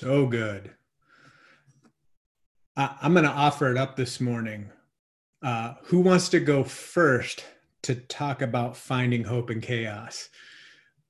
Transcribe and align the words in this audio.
So 0.00 0.26
good. 0.26 0.70
I, 2.76 2.98
am 3.02 3.14
going 3.14 3.24
to 3.24 3.30
offer 3.32 3.68
it 3.68 3.76
up 3.76 3.96
this 3.96 4.20
morning. 4.20 4.70
Uh, 5.42 5.74
who 5.86 5.98
wants 5.98 6.28
to 6.28 6.38
go 6.38 6.62
first 6.62 7.44
to 7.82 7.96
talk 7.96 8.40
about 8.40 8.76
finding 8.76 9.24
hope 9.24 9.50
in 9.50 9.60
chaos? 9.60 10.28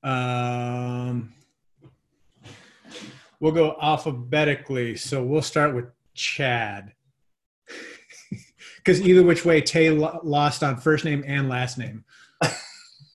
Um, 0.01 1.33
we'll 3.39 3.51
go 3.51 3.77
alphabetically. 3.79 4.95
So 4.95 5.23
we'll 5.23 5.43
start 5.43 5.75
with 5.75 5.85
Chad. 6.15 6.93
Because 8.77 9.01
either 9.01 9.21
which 9.21 9.45
way, 9.45 9.61
Tay 9.61 9.91
lost 9.91 10.63
on 10.63 10.77
first 10.77 11.05
name 11.05 11.23
and 11.27 11.47
last 11.47 11.77
name. 11.77 12.05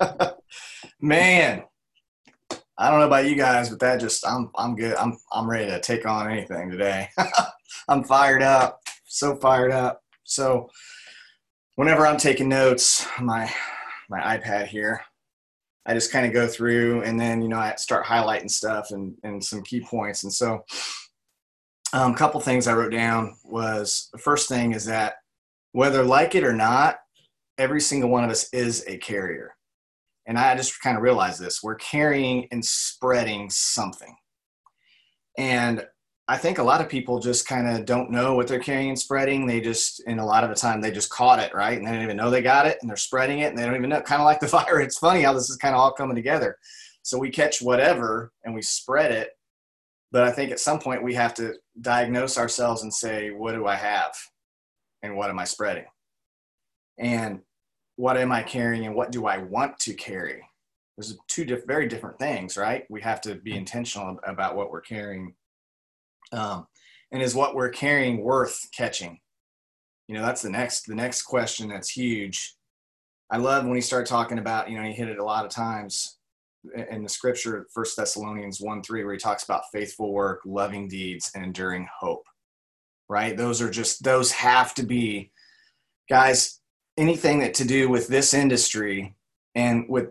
Man, 1.01 1.65
I 2.77 2.91
don't 2.91 3.01
know 3.01 3.07
about 3.07 3.29
you 3.29 3.37
guys, 3.37 3.71
but 3.71 3.79
that 3.81 4.01
just 4.01 4.27
I'm 4.27 4.51
I'm 4.57 4.75
good. 4.75 4.97
I'm 4.97 5.17
I'm 5.33 5.49
ready 5.49 5.67
to 5.67 5.81
take 5.81 6.07
on 6.07 6.31
anything 6.31 6.71
today. 6.71 7.09
I'm 7.89 8.03
fired 8.05 8.43
up, 8.43 8.81
so 9.07 9.37
fired 9.37 9.73
up. 9.73 10.03
So 10.25 10.71
whenever 11.77 12.07
I'm 12.07 12.17
taking 12.17 12.49
notes, 12.49 13.07
my 13.21 13.53
my 14.09 14.39
iPad 14.39 14.67
here, 14.67 15.03
I 15.87 15.95
just 15.95 16.11
kind 16.11 16.27
of 16.27 16.33
go 16.33 16.49
through 16.49 17.03
and 17.03 17.21
then 17.21 17.43
you 17.43 17.49
know 17.49 17.59
I 17.59 17.75
start 17.77 18.07
highlighting 18.07 18.51
stuff 18.51 18.91
and 18.91 19.15
and 19.23 19.45
some 19.45 19.63
key 19.63 19.81
points. 19.81 20.25
And 20.25 20.33
so 20.33 20.65
a 21.93 22.01
um, 22.01 22.15
couple 22.15 22.41
things 22.41 22.67
I 22.67 22.75
wrote 22.75 22.93
down 22.93 23.37
was 23.45 24.09
the 24.13 24.19
first 24.19 24.49
thing 24.49 24.73
is 24.73 24.85
that 24.87 25.15
whether 25.71 26.03
like 26.03 26.35
it 26.35 26.43
or 26.43 26.53
not, 26.53 26.99
every 27.57 27.81
single 27.81 28.11
one 28.11 28.25
of 28.25 28.31
us 28.31 28.53
is 28.53 28.85
a 28.89 28.97
carrier. 28.99 29.55
And 30.27 30.39
I 30.39 30.55
just 30.57 30.81
kind 30.81 30.97
of 30.97 31.03
realized 31.03 31.41
this 31.41 31.63
we're 31.63 31.75
carrying 31.75 32.49
and 32.51 32.65
spreading 32.65 33.51
something. 33.51 34.17
And 35.37 35.87
I 36.27 36.39
think 36.39 36.57
a 36.57 36.63
lot 36.63 36.81
of 36.81 36.89
people 36.89 37.19
just 37.19 37.47
kind 37.47 37.69
of 37.69 37.85
don't 37.85 38.11
know 38.11 38.35
what 38.35 38.49
they're 38.49 38.59
carrying 38.59 38.89
and 38.89 38.99
spreading. 38.99 39.47
They 39.47 39.61
just, 39.61 40.03
in 40.07 40.19
a 40.19 40.25
lot 40.25 40.43
of 40.43 40.49
the 40.49 40.57
time, 40.57 40.81
they 40.81 40.91
just 40.91 41.11
caught 41.11 41.39
it, 41.39 41.53
right? 41.55 41.77
And 41.77 41.87
they 41.87 41.93
don't 41.93 42.03
even 42.03 42.17
know 42.17 42.31
they 42.31 42.41
got 42.41 42.67
it 42.67 42.79
and 42.81 42.89
they're 42.89 42.97
spreading 42.97 43.41
it 43.41 43.51
and 43.51 43.59
they 43.59 43.65
don't 43.65 43.77
even 43.77 43.91
know, 43.91 44.01
kind 44.01 44.23
of 44.23 44.27
like 44.27 44.41
the 44.41 44.49
fire. 44.49 44.81
It's 44.81 44.99
funny 44.99 45.21
how 45.21 45.35
this 45.35 45.51
is 45.51 45.57
kind 45.57 45.75
of 45.75 45.81
all 45.81 45.93
coming 45.93 46.17
together. 46.17 46.57
So 47.03 47.19
we 47.19 47.29
catch 47.29 47.61
whatever 47.61 48.33
and 48.45 48.55
we 48.55 48.63
spread 48.63 49.13
it. 49.13 49.31
But 50.13 50.23
I 50.23 50.33
think 50.33 50.51
at 50.51 50.61
some 50.61 50.79
point 50.79 51.03
we 51.03 51.13
have 51.15 51.35
to 51.35 51.55
diagnose 51.81 52.39
ourselves 52.39 52.83
and 52.83 52.95
say, 52.95 53.31
what 53.31 53.53
do 53.53 53.67
I 53.67 53.75
have? 53.75 54.15
And 55.03 55.17
what 55.17 55.29
am 55.29 55.39
I 55.39 55.45
spreading? 55.45 55.85
And 56.99 57.41
what 57.97 58.17
am 58.17 58.33
I 58.33 58.43
carrying 58.43 58.87
and 58.87 58.95
what 58.95 59.13
do 59.13 59.27
I 59.27 59.39
want 59.39 59.79
to 59.81 59.95
carry? 59.95 60.43
There's 60.97 61.17
two 61.29 61.45
diff- 61.45 61.67
very 61.67 61.89
different 61.89 62.19
things, 62.19 62.57
right? 62.57 62.85
We 62.89 63.01
have 63.03 63.21
to 63.23 63.35
be 63.35 63.57
intentional 63.57 64.19
about 64.27 64.57
what 64.57 64.71
we're 64.71 64.81
carrying. 64.81 65.35
Um, 66.33 66.67
and 67.13 67.23
is 67.23 67.35
what 67.35 67.55
we're 67.55 67.71
carrying 67.71 68.23
worth 68.23 68.69
catching? 68.77 69.21
You 70.09 70.15
know, 70.15 70.23
that's 70.23 70.43
the 70.43 70.51
next 70.51 70.87
the 70.87 70.95
next 70.95 71.23
question 71.23 71.69
that's 71.69 71.91
huge. 71.91 72.55
I 73.31 73.39
love 73.39 73.65
when 73.65 73.75
he 73.75 73.81
started 73.81 74.07
talking 74.07 74.39
about, 74.39 74.71
you 74.71 74.77
know, 74.77 74.85
he 74.85 74.93
hit 74.93 75.09
it 75.09 75.19
a 75.19 75.25
lot 75.25 75.45
of 75.45 75.51
times 75.51 76.19
in 76.91 77.03
the 77.03 77.09
scripture, 77.09 77.67
First 77.73 77.97
Thessalonians 77.97 78.61
1 78.61 78.83
3, 78.83 79.05
where 79.05 79.13
he 79.13 79.19
talks 79.19 79.45
about 79.45 79.65
faithful 79.73 80.13
work, 80.13 80.41
loving 80.45 80.89
deeds, 80.89 81.31
and 81.35 81.45
enduring 81.45 81.89
hope. 81.99 82.27
Right? 83.09 83.37
Those 83.37 83.61
are 83.61 83.71
just, 83.71 84.03
those 84.03 84.33
have 84.33 84.75
to 84.75 84.83
be, 84.83 85.31
guys, 86.09 86.61
anything 86.97 87.41
that 87.41 87.55
to 87.55 87.65
do 87.65 87.89
with 87.89 88.09
this 88.09 88.35
industry 88.35 89.15
and 89.55 89.87
with 89.89 90.11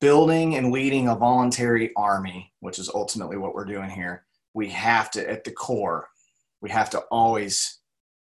building 0.00 0.56
and 0.56 0.72
leading 0.72 1.08
a 1.08 1.14
voluntary 1.14 1.92
army, 1.96 2.52
which 2.60 2.78
is 2.78 2.90
ultimately 2.92 3.36
what 3.36 3.54
we're 3.54 3.64
doing 3.64 3.90
here, 3.90 4.24
we 4.54 4.68
have 4.68 5.10
to, 5.12 5.30
at 5.30 5.44
the 5.44 5.52
core, 5.52 6.08
we 6.60 6.70
have 6.70 6.90
to 6.90 6.98
always, 7.10 7.78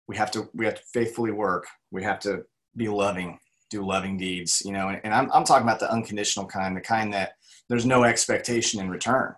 we 0.09 0.17
have 0.17 0.31
to, 0.31 0.49
we 0.55 0.65
have 0.65 0.75
to 0.75 0.83
faithfully 0.93 1.31
work. 1.31 1.67
We 1.91 2.03
have 2.03 2.19
to 2.21 2.45
be 2.77 2.89
loving, 2.89 3.39
do 3.71 3.87
loving 3.87 4.17
deeds, 4.17 4.63
you 4.65 4.73
know, 4.73 4.89
and, 4.89 5.01
and 5.05 5.15
I'm, 5.15 5.31
I'm 5.33 5.45
talking 5.45 5.67
about 5.67 5.81
the 5.81 5.91
unconditional 5.91 6.47
kind, 6.47 6.77
the 6.77 6.81
kind 6.81 7.13
that 7.13 7.35
there's 7.69 7.87
no 7.87 8.05
expectation 8.05 8.81
in 8.81 8.91
return, 8.91 9.35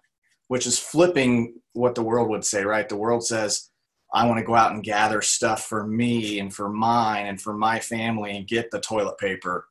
which 0.48 0.66
is 0.66 0.78
flipping 0.78 1.54
what 1.72 1.94
the 1.94 2.02
world 2.02 2.28
would 2.30 2.44
say, 2.44 2.64
right? 2.64 2.88
The 2.88 2.96
world 2.96 3.24
says, 3.24 3.70
I 4.12 4.26
want 4.26 4.38
to 4.38 4.44
go 4.44 4.54
out 4.54 4.72
and 4.72 4.82
gather 4.82 5.20
stuff 5.20 5.64
for 5.64 5.86
me 5.86 6.38
and 6.38 6.54
for 6.54 6.68
mine 6.68 7.26
and 7.26 7.40
for 7.40 7.52
my 7.52 7.80
family 7.80 8.36
and 8.36 8.46
get 8.46 8.70
the 8.70 8.80
toilet 8.80 9.18
paper 9.18 9.66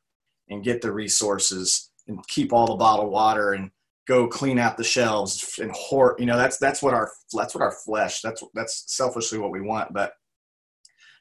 and 0.48 0.62
get 0.62 0.82
the 0.82 0.92
resources 0.92 1.90
and 2.06 2.26
keep 2.28 2.52
all 2.52 2.66
the 2.66 2.74
bottled 2.74 3.10
water 3.10 3.52
and 3.54 3.70
go 4.06 4.28
clean 4.28 4.58
out 4.58 4.76
the 4.76 4.84
shelves 4.84 5.58
and 5.60 5.72
hoard 5.72 6.14
you 6.20 6.26
know 6.26 6.36
that's 6.36 6.58
that's 6.58 6.80
what 6.80 6.94
our 6.94 7.10
that's 7.32 7.54
what 7.54 7.62
our 7.62 7.72
flesh 7.72 8.20
that's 8.20 8.42
that's 8.54 8.84
selfishly 8.86 9.36
what 9.36 9.50
we 9.50 9.60
want 9.60 9.92
but 9.92 10.12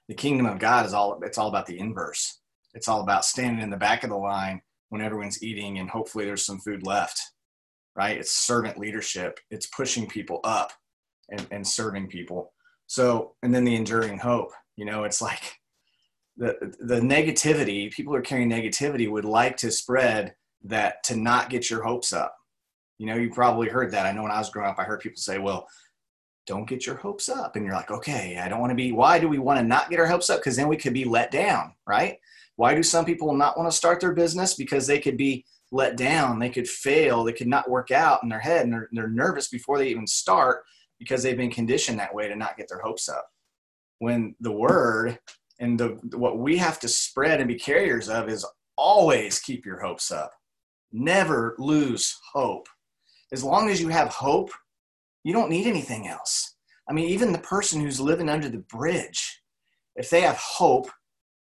the 0.07 0.13
kingdom 0.13 0.45
of 0.45 0.59
god 0.59 0.85
is 0.85 0.93
all 0.93 1.19
it's 1.23 1.37
all 1.37 1.47
about 1.47 1.65
the 1.65 1.79
inverse. 1.79 2.39
It's 2.75 2.89
all 2.89 3.01
about 3.01 3.25
standing 3.25 3.63
in 3.63 3.69
the 3.69 3.77
back 3.77 4.03
of 4.03 4.09
the 4.09 4.17
line 4.17 4.61
when 4.89 5.01
everyone's 5.01 5.41
eating 5.41 5.79
and 5.79 5.89
hopefully 5.89 6.25
there's 6.25 6.45
some 6.45 6.59
food 6.59 6.85
left 6.85 7.19
right? 7.95 8.17
It's 8.17 8.31
servant 8.31 8.77
leadership. 8.77 9.39
It's 9.49 9.67
pushing 9.67 10.07
people 10.07 10.41
up 10.43 10.71
and, 11.29 11.47
and 11.51 11.67
serving 11.67 12.07
people 12.07 12.51
so, 12.87 13.33
and 13.41 13.53
then 13.53 13.65
the 13.65 13.75
enduring 13.75 14.17
hope, 14.17 14.51
you 14.75 14.85
know, 14.85 15.03
it's 15.03 15.21
like 15.21 15.59
the, 16.37 16.75
the 16.79 16.99
negativity, 16.99 17.91
people 17.91 18.15
are 18.15 18.21
carrying 18.21 18.49
negativity 18.49 19.09
would 19.09 19.25
like 19.25 19.57
to 19.57 19.71
spread 19.71 20.35
that 20.63 21.03
to 21.05 21.15
not 21.15 21.49
get 21.49 21.69
your 21.69 21.83
hopes 21.83 22.13
up. 22.13 22.35
You 22.97 23.07
know, 23.07 23.15
you 23.15 23.29
probably 23.29 23.69
heard 23.69 23.91
that. 23.91 24.05
I 24.05 24.11
know 24.11 24.23
when 24.23 24.31
I 24.31 24.39
was 24.39 24.49
growing 24.49 24.69
up, 24.69 24.79
I 24.79 24.83
heard 24.83 25.01
people 25.01 25.17
say, 25.17 25.37
well, 25.37 25.67
don't 26.47 26.67
get 26.67 26.85
your 26.85 26.95
hopes 26.95 27.27
up. 27.27 27.55
And 27.55 27.65
you're 27.65 27.73
like, 27.73 27.91
okay, 27.91 28.37
I 28.37 28.47
don't 28.47 28.59
want 28.59 28.71
to 28.71 28.75
be, 28.75 28.91
why 28.91 29.19
do 29.19 29.27
we 29.27 29.39
want 29.39 29.59
to 29.59 29.65
not 29.65 29.89
get 29.89 29.99
our 29.99 30.05
hopes 30.05 30.29
up? 30.29 30.39
Because 30.39 30.55
then 30.55 30.67
we 30.67 30.77
could 30.77 30.93
be 30.93 31.05
let 31.05 31.31
down, 31.31 31.73
right? 31.87 32.17
Why 32.55 32.75
do 32.75 32.83
some 32.83 33.03
people 33.03 33.33
not 33.33 33.57
want 33.57 33.69
to 33.69 33.75
start 33.75 33.99
their 33.99 34.13
business? 34.13 34.53
Because 34.53 34.87
they 34.87 34.99
could 34.99 35.17
be 35.17 35.45
let 35.71 35.97
down, 35.97 36.39
they 36.39 36.49
could 36.49 36.67
fail, 36.67 37.23
they 37.23 37.33
could 37.33 37.47
not 37.47 37.69
work 37.69 37.91
out 37.91 38.21
in 38.23 38.29
their 38.29 38.39
head, 38.39 38.63
and 38.63 38.73
they're, 38.73 38.89
they're 38.91 39.09
nervous 39.09 39.49
before 39.49 39.77
they 39.77 39.89
even 39.89 40.07
start 40.07 40.63
because 40.99 41.23
they've 41.23 41.37
been 41.37 41.51
conditioned 41.51 41.99
that 41.99 42.13
way 42.13 42.27
to 42.27 42.35
not 42.35 42.57
get 42.57 42.67
their 42.69 42.79
hopes 42.79 43.09
up. 43.09 43.27
When 43.99 44.35
the 44.39 44.51
word 44.51 45.19
and 45.59 45.79
the 45.79 45.99
what 46.17 46.37
we 46.37 46.57
have 46.57 46.79
to 46.81 46.87
spread 46.87 47.39
and 47.39 47.47
be 47.47 47.55
carriers 47.55 48.09
of 48.09 48.29
is 48.29 48.45
always 48.77 49.39
keep 49.39 49.65
your 49.65 49.79
hopes 49.79 50.11
up. 50.11 50.31
Never 50.91 51.55
lose 51.57 52.17
hope. 52.33 52.67
As 53.31 53.43
long 53.43 53.69
as 53.69 53.81
you 53.81 53.89
have 53.89 54.09
hope, 54.09 54.51
you 55.23 55.33
don't 55.33 55.49
need 55.49 55.67
anything 55.67 56.07
else. 56.07 56.55
I 56.89 56.93
mean, 56.93 57.09
even 57.09 57.31
the 57.31 57.39
person 57.39 57.81
who's 57.81 57.99
living 57.99 58.29
under 58.29 58.49
the 58.49 58.59
bridge, 58.59 59.41
if 59.95 60.09
they 60.09 60.21
have 60.21 60.37
hope 60.37 60.89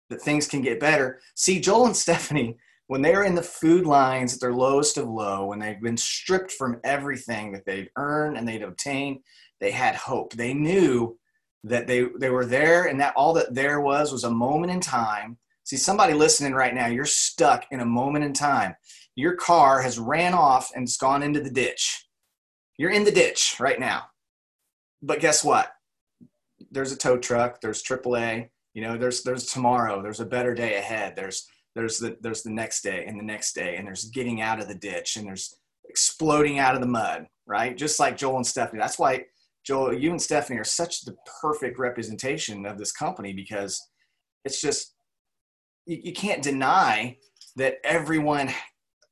that 0.09 0.22
things 0.22 0.47
can 0.47 0.62
get 0.62 0.80
better. 0.80 1.19
See, 1.36 1.59
Joel 1.59 1.88
and 1.88 1.96
Stephanie, 2.06 2.57
when 2.88 3.02
they're 3.02 3.24
in 3.24 3.36
the 3.36 3.44
food 3.44 3.86
lines 3.86 4.34
at 4.34 4.40
their 4.40 4.53
lowest 4.53 4.98
of 4.98 5.08
low, 5.08 5.46
when 5.46 5.59
they've 5.59 5.81
been 5.81 5.98
stripped 5.98 6.52
from 6.52 6.80
everything 6.84 7.52
that 7.52 7.66
they've 7.66 7.90
earned 7.98 8.38
and 8.38 8.48
they'd 8.48 8.64
obtained, 8.64 9.20
they 9.59 9.72
had 9.72 9.96
hope. 9.96 10.34
They 10.34 10.53
knew 10.53 11.18
that 11.66 11.88
they, 11.88 12.06
they 12.20 12.30
were 12.30 12.46
there 12.46 12.86
and 12.86 13.00
that 13.02 13.14
all 13.16 13.34
that 13.34 13.53
there 13.53 13.81
was 13.81 14.12
was 14.12 14.24
a 14.24 14.31
moment 14.31 14.72
in 14.72 14.80
time. 14.80 15.38
See, 15.66 15.75
somebody 15.75 16.14
listening 16.14 16.53
right 16.53 16.74
now, 16.74 16.88
you're 16.88 17.06
stuck 17.06 17.66
in 17.72 17.81
a 17.81 17.86
moment 17.86 18.24
in 18.24 18.31
time. 18.31 18.75
Your 19.16 19.36
car 19.36 19.81
has 19.81 20.00
ran 20.00 20.34
off 20.34 20.72
and 20.74 20.84
it's 20.84 20.98
gone 20.98 21.24
into 21.24 21.42
the 21.42 21.50
ditch. 21.50 22.08
You're 22.78 22.92
in 22.92 23.04
the 23.04 23.12
ditch 23.12 23.58
right 23.59 23.80
now. 23.80 24.06
But 25.02 25.19
guess 25.19 25.44
what? 25.44 25.72
There's 26.72 26.92
a 26.92 26.98
tow 26.98 27.18
truck, 27.18 27.59
there's 27.59 27.84
AAA, 27.84 28.50
you 28.74 28.81
know, 28.81 28.96
there's 28.96 29.24
there's 29.24 29.48
tomorrow, 29.48 30.02
there's 30.04 30.19
a 30.19 30.25
better 30.25 30.54
day 30.54 30.75
ahead. 30.75 31.16
There's 31.16 31.48
there's 31.78 32.00
the 32.00 32.18
there's 32.22 32.44
the 32.44 32.52
next 32.52 32.82
day 32.82 33.06
and 33.08 33.18
the 33.18 33.24
next 33.24 33.54
day 33.54 33.78
and 33.78 33.88
there's 33.88 34.06
getting 34.06 34.42
out 34.42 34.60
of 34.60 34.68
the 34.68 34.76
ditch 34.76 35.16
and 35.16 35.26
there's 35.26 35.56
exploding 35.90 36.60
out 36.60 36.76
of 36.76 36.82
the 36.82 36.88
mud 36.88 37.28
right? 37.48 37.78
Just 37.78 38.00
like 38.00 38.18
joel 38.18 38.36
and 38.36 38.46
stephanie. 38.46 38.80
That's 38.80 39.00
why 39.00 39.26
joel 39.66 39.94
you 39.94 40.12
and 40.12 40.22
stephanie 40.22 40.60
are 40.60 40.66
such 40.66 41.01
the 41.01 41.16
perfect 41.42 41.80
representation 41.80 42.66
of 42.66 42.78
this 42.78 42.92
company 42.92 43.34
because 43.34 43.81
it's 44.46 44.62
just 44.62 44.94
you, 45.86 46.00
you 46.04 46.13
can't 46.13 46.44
deny 46.44 47.18
that 47.56 47.75
everyone 47.84 48.50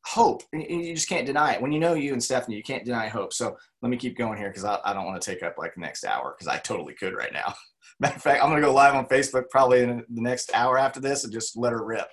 hope 0.05 0.43
you 0.53 0.93
just 0.93 1.09
can't 1.09 1.25
deny 1.25 1.53
it. 1.53 1.61
When 1.61 1.71
you 1.71 1.79
know 1.79 1.95
you 1.95 2.13
and 2.13 2.23
stephanie 2.23 2.57
you 2.57 2.63
can't 2.63 2.85
deny 2.85 3.07
hope. 3.07 3.33
So 3.33 3.57
let 3.81 3.89
me 3.89 3.97
keep 3.97 4.17
going 4.17 4.37
here 4.37 4.49
because 4.49 4.65
I, 4.65 4.79
I 4.85 4.93
don't 4.93 5.05
want 5.05 5.19
to 5.19 5.31
take 5.31 5.41
up 5.41 5.55
like 5.57 5.73
the 5.73 5.81
next 5.81 6.05
hour 6.05 6.35
because 6.37 6.47
i 6.47 6.57
totally 6.59 6.93
could 6.93 7.15
right 7.15 7.33
now. 7.33 7.53
Matter 7.99 8.15
of 8.15 8.21
fact 8.21 8.43
i'm 8.43 8.49
going 8.49 8.61
to 8.61 8.67
go 8.67 8.73
live 8.73 8.93
on 8.93 9.07
facebook 9.07 9.49
probably 9.49 9.81
in 9.81 10.03
the 10.09 10.21
next 10.21 10.51
hour 10.53 10.77
after 10.77 10.99
this 10.99 11.23
and 11.23 11.31
just 11.31 11.55
let 11.55 11.71
her 11.71 11.85
rip 11.85 12.07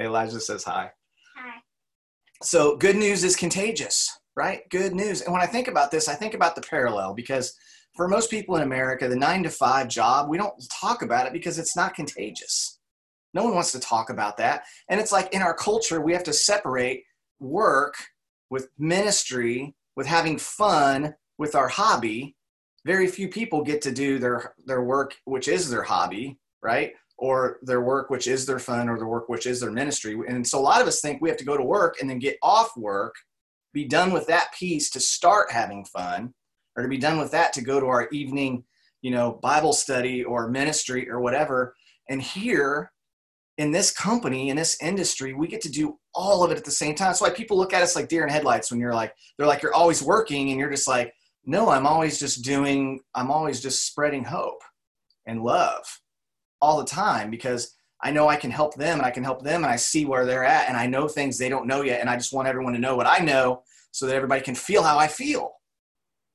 Elijah 0.00 0.40
says 0.40 0.64
hi. 0.64 0.90
Hi. 1.36 1.56
So 2.42 2.76
good 2.76 2.96
news 2.96 3.24
is 3.24 3.36
contagious, 3.36 4.08
right? 4.36 4.62
Good 4.70 4.94
news. 4.94 5.22
And 5.22 5.32
when 5.32 5.42
I 5.42 5.46
think 5.46 5.68
about 5.68 5.90
this, 5.90 6.08
I 6.08 6.14
think 6.14 6.34
about 6.34 6.54
the 6.54 6.62
parallel 6.62 7.14
because 7.14 7.54
for 7.96 8.08
most 8.08 8.30
people 8.30 8.56
in 8.56 8.62
America, 8.62 9.08
the 9.08 9.16
nine 9.16 9.42
to 9.42 9.50
five 9.50 9.88
job, 9.88 10.28
we 10.28 10.38
don't 10.38 10.54
talk 10.80 11.02
about 11.02 11.26
it 11.26 11.32
because 11.32 11.58
it's 11.58 11.76
not 11.76 11.94
contagious. 11.94 12.78
No 13.34 13.44
one 13.44 13.54
wants 13.54 13.72
to 13.72 13.80
talk 13.80 14.10
about 14.10 14.36
that. 14.36 14.62
And 14.88 15.00
it's 15.00 15.12
like 15.12 15.32
in 15.34 15.42
our 15.42 15.54
culture, 15.54 16.00
we 16.00 16.12
have 16.12 16.24
to 16.24 16.32
separate 16.32 17.02
work 17.40 17.94
with 18.50 18.68
ministry, 18.78 19.74
with 19.96 20.06
having 20.06 20.38
fun, 20.38 21.14
with 21.38 21.54
our 21.54 21.68
hobby. 21.68 22.36
very 22.86 23.08
few 23.08 23.28
people 23.28 23.62
get 23.62 23.82
to 23.82 23.92
do 23.92 24.18
their 24.18 24.54
their 24.64 24.82
work 24.82 25.14
which 25.24 25.48
is 25.48 25.68
their 25.68 25.82
hobby 25.82 26.38
right 26.62 26.92
or 27.18 27.58
their 27.62 27.80
work 27.80 28.10
which 28.10 28.26
is 28.26 28.46
their 28.46 28.58
fun 28.58 28.88
or 28.88 28.96
their 28.96 29.06
work 29.06 29.28
which 29.28 29.46
is 29.46 29.60
their 29.60 29.70
ministry. 29.70 30.18
And 30.28 30.46
so 30.46 30.58
a 30.58 30.60
lot 30.60 30.80
of 30.80 30.88
us 30.88 31.00
think 31.00 31.20
we 31.20 31.28
have 31.28 31.38
to 31.38 31.44
go 31.44 31.56
to 31.56 31.62
work 31.62 32.00
and 32.00 32.08
then 32.08 32.18
get 32.18 32.38
off 32.42 32.76
work 32.76 33.14
be 33.74 33.84
done 33.84 34.12
with 34.12 34.26
that 34.26 34.52
piece 34.58 34.90
to 34.90 35.00
start 35.00 35.52
having 35.52 35.84
fun 35.84 36.32
or 36.76 36.82
to 36.82 36.88
be 36.88 36.96
done 36.96 37.18
with 37.18 37.30
that 37.32 37.52
to 37.52 37.60
go 37.60 37.80
to 37.80 37.86
our 37.86 38.08
evening 38.08 38.64
you 39.02 39.10
know 39.10 39.38
bible 39.42 39.72
study 39.72 40.24
or 40.24 40.48
ministry 40.48 41.08
or 41.10 41.20
whatever. 41.20 41.74
And 42.08 42.22
here 42.22 42.92
in 43.58 43.72
this 43.72 43.90
company 43.90 44.50
in 44.50 44.56
this 44.56 44.80
industry 44.80 45.34
we 45.34 45.48
get 45.48 45.60
to 45.60 45.70
do 45.70 45.98
all 46.14 46.44
of 46.44 46.50
it 46.50 46.58
at 46.58 46.64
the 46.64 46.70
same 46.70 46.94
time. 46.94 47.08
That's 47.08 47.20
why 47.20 47.30
people 47.30 47.56
look 47.56 47.72
at 47.72 47.82
us 47.82 47.96
like 47.96 48.08
deer 48.08 48.22
in 48.24 48.30
headlights 48.30 48.70
when 48.70 48.80
you're 48.80 48.94
like 48.94 49.14
they're 49.36 49.46
like 49.46 49.62
you're 49.62 49.74
always 49.74 50.02
working 50.02 50.50
and 50.50 50.58
you're 50.58 50.70
just 50.70 50.88
like 50.88 51.12
no 51.48 51.70
i'm 51.70 51.86
always 51.86 52.18
just 52.20 52.44
doing 52.44 53.00
i'm 53.14 53.30
always 53.30 53.60
just 53.60 53.86
spreading 53.86 54.22
hope 54.22 54.60
and 55.26 55.42
love 55.42 55.82
all 56.60 56.78
the 56.78 56.84
time 56.84 57.30
because 57.30 57.76
i 58.02 58.10
know 58.10 58.28
i 58.28 58.36
can 58.36 58.50
help 58.50 58.74
them 58.74 58.98
and 58.98 59.06
i 59.06 59.10
can 59.10 59.24
help 59.24 59.42
them 59.42 59.64
and 59.64 59.72
i 59.72 59.76
see 59.76 60.04
where 60.04 60.26
they're 60.26 60.44
at 60.44 60.68
and 60.68 60.76
i 60.76 60.86
know 60.86 61.08
things 61.08 61.38
they 61.38 61.48
don't 61.48 61.66
know 61.66 61.82
yet 61.82 62.00
and 62.00 62.10
i 62.10 62.16
just 62.16 62.32
want 62.32 62.48
everyone 62.48 62.72
to 62.72 62.78
know 62.78 62.96
what 62.96 63.06
i 63.06 63.18
know 63.18 63.62
so 63.90 64.06
that 64.06 64.16
everybody 64.16 64.40
can 64.40 64.54
feel 64.54 64.82
how 64.82 64.98
i 64.98 65.06
feel 65.06 65.52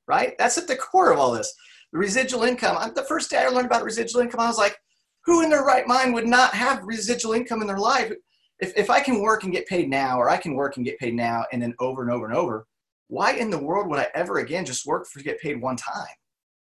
right 0.06 0.34
that's 0.38 0.58
at 0.58 0.66
the 0.66 0.76
core 0.76 1.12
of 1.12 1.18
all 1.18 1.32
this 1.32 1.52
the 1.92 1.98
residual 1.98 2.42
income 2.42 2.76
I'm, 2.78 2.94
the 2.94 3.04
first 3.04 3.30
day 3.30 3.38
i 3.38 3.48
learned 3.48 3.66
about 3.66 3.84
residual 3.84 4.22
income 4.22 4.40
i 4.40 4.48
was 4.48 4.58
like 4.58 4.78
who 5.24 5.42
in 5.42 5.50
their 5.50 5.64
right 5.64 5.86
mind 5.86 6.14
would 6.14 6.26
not 6.26 6.54
have 6.54 6.84
residual 6.84 7.32
income 7.32 7.60
in 7.60 7.66
their 7.66 7.78
life? 7.78 8.12
If, 8.60 8.72
if 8.76 8.90
I 8.90 9.00
can 9.00 9.20
work 9.20 9.44
and 9.44 9.52
get 9.52 9.66
paid 9.66 9.88
now, 9.88 10.18
or 10.18 10.28
I 10.28 10.36
can 10.36 10.54
work 10.54 10.76
and 10.76 10.84
get 10.84 10.98
paid 10.98 11.14
now 11.14 11.44
and 11.52 11.60
then 11.60 11.74
over 11.80 12.02
and 12.02 12.10
over 12.10 12.26
and 12.26 12.36
over, 12.36 12.66
why 13.08 13.32
in 13.32 13.50
the 13.50 13.62
world 13.62 13.88
would 13.88 13.98
I 13.98 14.08
ever 14.14 14.38
again 14.38 14.64
just 14.64 14.86
work 14.86 15.06
for 15.06 15.22
get 15.22 15.40
paid 15.40 15.60
one 15.60 15.76
time? 15.76 16.06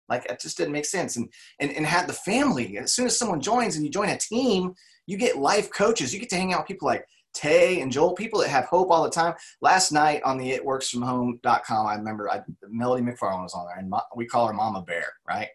Like 0.08 0.24
it 0.26 0.40
just 0.40 0.56
didn't 0.56 0.72
make 0.72 0.84
sense. 0.84 1.16
And, 1.16 1.28
and, 1.60 1.70
and 1.72 1.86
have 1.86 2.06
the 2.06 2.12
family, 2.12 2.78
as 2.78 2.94
soon 2.94 3.06
as 3.06 3.18
someone 3.18 3.40
joins 3.40 3.76
and 3.76 3.84
you 3.84 3.90
join 3.90 4.08
a 4.08 4.18
team, 4.18 4.74
you 5.06 5.16
get 5.16 5.38
life 5.38 5.70
coaches. 5.70 6.12
You 6.12 6.20
get 6.20 6.30
to 6.30 6.36
hang 6.36 6.52
out 6.52 6.60
with 6.60 6.68
people 6.68 6.86
like 6.86 7.04
Tay 7.34 7.80
and 7.80 7.92
Joel, 7.92 8.14
people 8.14 8.40
that 8.40 8.48
have 8.48 8.64
hope 8.64 8.90
all 8.90 9.04
the 9.04 9.10
time. 9.10 9.34
Last 9.60 9.92
night 9.92 10.22
on 10.24 10.38
the 10.38 10.52
itworksfromhome.com, 10.52 11.86
I 11.86 11.94
remember 11.94 12.30
I, 12.30 12.40
Melody 12.68 13.04
McFarland 13.04 13.42
was 13.42 13.54
on 13.54 13.66
there, 13.66 13.76
and 13.78 13.92
we 14.16 14.26
call 14.26 14.46
her 14.46 14.54
Mama 14.54 14.82
Bear, 14.82 15.12
right? 15.28 15.48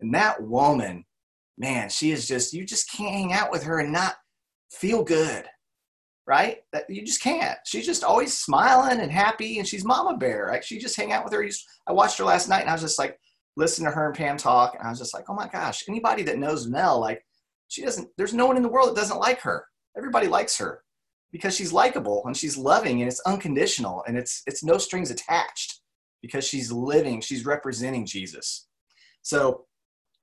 And 0.00 0.14
that 0.14 0.42
woman 0.42 1.04
man, 1.58 1.90
she 1.90 2.12
is 2.12 2.26
just, 2.26 2.52
you 2.52 2.64
just 2.64 2.90
can't 2.90 3.12
hang 3.14 3.32
out 3.32 3.50
with 3.50 3.64
her 3.64 3.80
and 3.80 3.92
not 3.92 4.14
feel 4.70 5.02
good, 5.02 5.44
right? 6.26 6.58
That 6.72 6.84
you 6.88 7.04
just 7.04 7.22
can't. 7.22 7.58
She's 7.66 7.86
just 7.86 8.04
always 8.04 8.38
smiling 8.38 9.00
and 9.00 9.10
happy, 9.10 9.58
and 9.58 9.66
she's 9.66 9.84
Mama 9.84 10.16
Bear, 10.16 10.46
right? 10.46 10.64
She 10.64 10.78
just 10.78 10.96
hang 10.96 11.12
out 11.12 11.24
with 11.24 11.32
her. 11.32 11.46
I 11.86 11.92
watched 11.92 12.18
her 12.18 12.24
last 12.24 12.48
night, 12.48 12.60
and 12.60 12.70
I 12.70 12.74
was 12.74 12.82
just 12.82 12.98
like, 12.98 13.18
listening 13.58 13.90
to 13.90 13.94
her 13.94 14.06
and 14.06 14.16
Pam 14.16 14.36
talk, 14.38 14.74
and 14.74 14.86
I 14.86 14.90
was 14.90 14.98
just 14.98 15.12
like, 15.12 15.24
oh 15.28 15.34
my 15.34 15.48
gosh, 15.48 15.84
anybody 15.88 16.22
that 16.22 16.38
knows 16.38 16.66
Mel, 16.66 16.98
like, 17.00 17.22
she 17.66 17.82
doesn't, 17.82 18.08
there's 18.16 18.32
no 18.32 18.46
one 18.46 18.56
in 18.56 18.62
the 18.62 18.68
world 18.70 18.88
that 18.88 19.00
doesn't 19.00 19.18
like 19.18 19.40
her. 19.40 19.66
Everybody 19.96 20.28
likes 20.28 20.56
her 20.58 20.82
because 21.32 21.54
she's 21.54 21.72
likable 21.72 22.22
and 22.24 22.36
she's 22.36 22.56
loving 22.56 23.02
and 23.02 23.10
it's 23.10 23.20
unconditional 23.26 24.02
and 24.06 24.16
it's 24.16 24.42
it's 24.46 24.64
no 24.64 24.78
strings 24.78 25.10
attached 25.10 25.80
because 26.22 26.46
she's 26.46 26.72
living, 26.72 27.20
she's 27.20 27.44
representing 27.44 28.06
Jesus. 28.06 28.66
So 29.22 29.66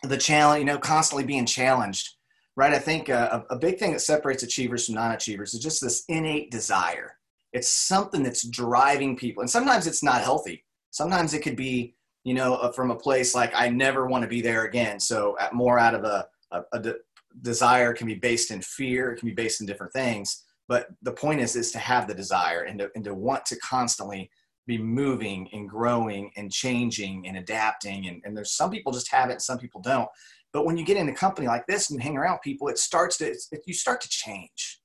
the 0.02 0.18
challenge, 0.18 0.60
you 0.60 0.66
know, 0.66 0.80
constantly 0.80 1.26
being 1.26 1.46
challenged, 1.46 2.16
right? 2.56 2.74
I 2.74 2.80
think 2.80 3.10
uh, 3.10 3.44
a, 3.50 3.56
a 3.56 3.60
big 3.60 3.78
thing 3.78 3.92
that 3.92 4.00
separates 4.00 4.44
achievers 4.44 4.86
from 4.86 4.96
non-achievers 4.96 5.54
is 5.54 5.60
just 5.60 5.82
this 5.82 6.04
innate 6.08 6.52
desire. 6.52 7.18
It's 7.54 7.70
something 7.70 8.24
that's 8.24 8.48
driving 8.48 9.16
people, 9.16 9.42
and 9.42 9.50
sometimes 9.50 9.88
it's 9.88 10.04
not 10.04 10.22
healthy. 10.22 10.66
Sometimes 10.92 11.34
it 11.34 11.42
could 11.42 11.56
be, 11.56 11.96
you 12.26 12.34
know, 12.34 12.56
uh, 12.56 12.72
from 12.72 12.92
a 12.92 12.96
place 12.96 13.34
like 13.34 13.54
I 13.56 13.70
never 13.70 14.08
want 14.08 14.24
to 14.24 14.28
be 14.28 14.42
there 14.42 14.66
again. 14.66 15.00
So 15.00 15.38
at, 15.40 15.54
more 15.54 15.80
out 15.80 15.96
of 15.96 16.04
a, 16.04 16.28
a, 16.52 16.62
a 16.74 16.80
de- 16.80 16.96
desire 17.42 17.94
can 17.94 18.08
be 18.08 18.16
based 18.16 18.52
in 18.52 18.62
fear. 18.62 19.12
It 19.12 19.20
can 19.20 19.30
be 19.30 19.36
based 19.36 19.62
in 19.62 19.68
different 19.68 19.94
things. 19.94 20.44
But 20.68 20.88
the 21.04 21.12
point 21.12 21.40
is, 21.40 21.56
is 21.56 21.72
to 21.74 21.80
have 21.80 22.08
the 22.08 22.16
desire 22.16 22.64
and 22.64 22.80
to, 22.80 22.90
and 22.96 23.04
to 23.06 23.14
want 23.14 23.46
to 23.46 23.56
constantly 23.58 24.32
be 24.66 24.80
moving 24.80 25.48
and 25.54 25.70
growing 25.70 26.32
and 26.36 26.52
changing 26.52 27.28
and 27.28 27.38
adapting. 27.38 28.08
And, 28.08 28.22
and 28.26 28.36
there's 28.36 28.54
some 28.54 28.72
people 28.72 28.92
just 28.92 29.12
have 29.12 29.30
it, 29.30 29.42
some 29.42 29.60
people 29.60 29.82
don't. 29.82 30.10
But 30.52 30.66
when 30.66 30.78
you 30.78 30.84
get 30.84 30.98
in 30.98 31.08
a 31.10 31.14
company 31.14 31.48
like 31.48 31.68
this 31.68 31.92
and 31.92 32.02
hang 32.02 32.18
around 32.18 32.40
people, 32.40 32.70
it 32.70 32.80
starts 32.80 33.18
to, 33.18 33.28
it, 33.28 33.62
you 33.68 33.74
start 33.76 34.02
to 34.02 34.10
change, 34.10 34.82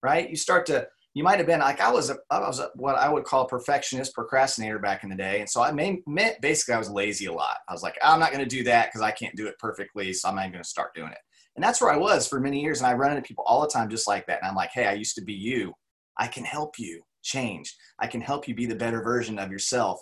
right? 0.00 0.30
You 0.30 0.36
start 0.36 0.66
to, 0.66 0.86
you 1.14 1.22
might 1.22 1.38
have 1.38 1.46
been 1.46 1.60
like, 1.60 1.80
I 1.80 1.92
was, 1.92 2.10
a, 2.10 2.16
I 2.28 2.40
was 2.40 2.58
a, 2.58 2.70
what 2.74 2.96
I 2.96 3.08
would 3.08 3.24
call 3.24 3.44
a 3.44 3.48
perfectionist 3.48 4.14
procrastinator 4.14 4.80
back 4.80 5.04
in 5.04 5.10
the 5.10 5.16
day. 5.16 5.40
And 5.40 5.48
so 5.48 5.62
I 5.62 5.70
mean, 5.70 6.02
meant 6.08 6.40
basically 6.40 6.74
I 6.74 6.78
was 6.78 6.90
lazy 6.90 7.26
a 7.26 7.32
lot. 7.32 7.58
I 7.68 7.72
was 7.72 7.84
like, 7.84 7.96
I'm 8.02 8.18
not 8.18 8.32
going 8.32 8.42
to 8.42 8.56
do 8.56 8.64
that 8.64 8.88
because 8.88 9.00
I 9.00 9.12
can't 9.12 9.36
do 9.36 9.46
it 9.46 9.58
perfectly. 9.60 10.12
So 10.12 10.28
I'm 10.28 10.34
not 10.34 10.50
going 10.50 10.62
to 10.62 10.68
start 10.68 10.94
doing 10.94 11.12
it. 11.12 11.18
And 11.54 11.62
that's 11.62 11.80
where 11.80 11.92
I 11.92 11.96
was 11.96 12.26
for 12.26 12.40
many 12.40 12.60
years. 12.60 12.80
And 12.80 12.88
I 12.88 12.94
run 12.94 13.12
into 13.12 13.22
people 13.22 13.44
all 13.46 13.62
the 13.62 13.68
time 13.68 13.88
just 13.88 14.08
like 14.08 14.26
that. 14.26 14.40
And 14.42 14.48
I'm 14.48 14.56
like, 14.56 14.70
hey, 14.72 14.86
I 14.86 14.94
used 14.94 15.14
to 15.14 15.22
be 15.22 15.32
you. 15.32 15.72
I 16.18 16.26
can 16.26 16.44
help 16.44 16.80
you 16.80 17.02
change. 17.22 17.74
I 18.00 18.08
can 18.08 18.20
help 18.20 18.48
you 18.48 18.54
be 18.56 18.66
the 18.66 18.74
better 18.74 19.00
version 19.00 19.38
of 19.38 19.52
yourself. 19.52 20.00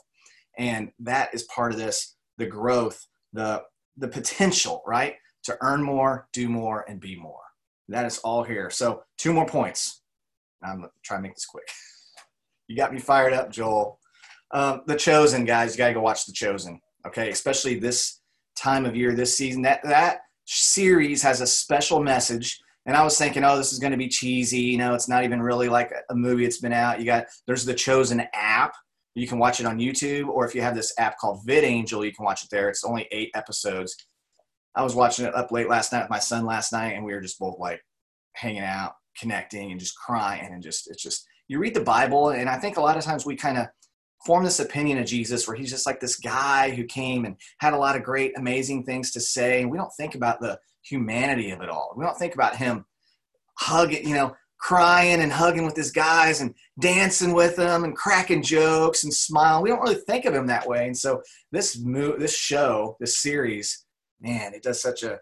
And 0.59 0.91
that 1.01 1.35
is 1.35 1.45
part 1.45 1.73
of 1.73 1.79
this 1.79 2.17
the 2.39 2.47
growth, 2.47 3.07
the, 3.35 3.63
the 3.99 4.09
potential, 4.09 4.83
right? 4.87 5.17
To 5.45 5.57
earn 5.61 5.83
more, 5.83 6.29
do 6.33 6.49
more, 6.49 6.87
and 6.89 6.99
be 7.01 7.17
more. 7.17 7.41
That 7.89 8.07
is 8.07 8.19
all 8.19 8.43
here. 8.43 8.71
So, 8.71 9.03
two 9.19 9.33
more 9.33 9.45
points. 9.45 10.02
I'm 10.65 10.79
going 10.79 10.89
to 10.89 10.95
try 11.05 11.17
to 11.17 11.23
make 11.23 11.35
this 11.35 11.47
quick. 11.47 11.67
You 12.69 12.77
got 12.77 12.93
me 12.93 13.01
fired 13.01 13.33
up, 13.33 13.51
Joel. 13.51 13.99
Um, 14.53 14.83
the 14.87 14.97
Chosen, 14.97 15.45
guys, 15.45 15.75
you 15.75 15.79
got 15.79 15.89
to 15.89 15.95
go 15.95 16.01
watch 16.01 16.27
The 16.27 16.33
Chosen. 16.33 16.81
Okay, 17.07 17.31
especially 17.31 17.79
this 17.79 18.21
time 18.57 18.85
of 18.85 18.95
year, 18.95 19.15
this 19.15 19.37
season. 19.37 19.63
That 19.63 19.81
that 19.85 20.21
series 20.47 21.23
has 21.23 21.41
a 21.41 21.47
special 21.47 22.03
message 22.03 22.61
and 22.87 22.97
I 22.97 23.05
was 23.05 23.17
thinking, 23.17 23.45
oh, 23.45 23.57
this 23.57 23.73
is 23.73 23.79
going 23.79 23.93
to 23.93 23.97
be 23.97 24.09
cheesy. 24.09 24.61
You 24.61 24.79
know, 24.79 24.95
it's 24.95 25.09
not 25.09 25.25
even 25.25 25.41
really 25.41 25.69
like 25.69 25.93
a 26.11 26.15
movie. 26.15 26.45
It's 26.45 26.59
been 26.59 26.73
out. 26.73 26.99
You 26.99 27.07
got 27.07 27.27
there's 27.47 27.65
the 27.65 27.75
Chosen 27.75 28.23
app. 28.35 28.75
You 29.15 29.29
can 29.29 29.39
watch 29.39 29.61
it 29.61 29.67
on 29.67 29.79
YouTube, 29.79 30.29
or 30.29 30.47
if 30.47 30.55
you 30.55 30.63
have 30.63 30.75
this 30.75 30.95
app 30.99 31.19
called 31.19 31.47
VidAngel, 31.47 32.05
you 32.05 32.13
can 32.13 32.25
watch 32.25 32.45
it 32.45 32.51
there. 32.51 32.71
It's 32.71 32.83
only 32.83 33.07
eight 33.13 33.31
episodes. 33.35 33.95
I 34.75 34.83
was 34.83 34.95
watching 34.95 35.27
it 35.27 35.35
up 35.35 35.53
late 35.53 35.69
last 35.69 35.93
night 35.93 36.01
with 36.01 36.11
my 36.11 36.19
son 36.19 36.47
last 36.47 36.73
night, 36.73 36.93
and 36.93 37.05
we 37.05 37.13
were 37.13 37.21
just 37.21 37.39
both 37.39 37.59
like 37.59 37.83
hanging 38.33 38.63
out, 38.63 38.95
connecting, 39.19 39.71
and 39.71 39.81
just 39.81 39.97
crying, 39.97 40.51
and 40.53 40.63
just 40.63 40.91
it's 40.91 41.03
just 41.03 41.27
you 41.49 41.59
read 41.59 41.75
the 41.75 41.81
Bible, 41.81 42.31
and 42.31 42.49
I 42.49 42.59
think 42.59 42.77
a 42.77 42.81
lot 42.81 42.97
of 42.97 43.05
times 43.05 43.27
we 43.27 43.37
kind 43.37 43.59
of 43.59 43.67
form 44.25 44.45
this 44.45 44.61
opinion 44.61 44.99
of 44.99 45.07
Jesus 45.07 45.47
where 45.47 45.57
he's 45.57 45.71
just 45.71 45.87
like 45.87 46.01
this 46.01 46.17
guy 46.17 46.71
who 46.71 46.85
came 46.85 47.25
and 47.25 47.37
had 47.59 47.75
a 47.75 47.79
lot 47.79 47.97
of 47.97 48.05
great, 48.05 48.33
amazing 48.39 48.85
things 48.85 49.11
to 49.13 49.21
say, 49.21 49.63
and 49.63 49.71
we 49.71 49.79
don't 49.79 49.93
think 49.97 50.15
about 50.15 50.41
the 50.41 50.59
humanity 50.83 51.51
of 51.51 51.61
it 51.61 51.69
all. 51.69 51.93
We 51.97 52.05
don't 52.05 52.19
think 52.19 52.35
about 52.35 52.57
him 52.57 52.85
hugging, 53.59 54.09
you 54.09 54.15
know, 54.15 54.35
crying 54.59 55.21
and 55.21 55.33
hugging 55.33 55.65
with 55.65 55.77
his 55.77 55.91
guys 55.91 56.41
and 56.41 56.55
dancing 56.81 57.33
with 57.33 57.57
them 57.57 57.83
and 57.83 57.97
cracking 57.97 58.43
jokes 58.43 59.03
and 59.03 59.13
smiling. 59.13 59.63
We 59.63 59.71
don't 59.71 59.83
really 59.83 59.97
think 59.97 60.25
of 60.25 60.35
him 60.35 60.47
that 60.47 60.69
way. 60.69 60.87
And 60.87 60.97
so 60.97 61.21
this 61.51 61.79
mo- 61.79 62.17
this 62.17 62.37
show, 62.37 62.97
this 63.01 63.19
series, 63.19 63.85
man, 64.21 64.55
it 64.55 64.63
does 64.63 64.81
such 64.81 65.03
a 65.03 65.19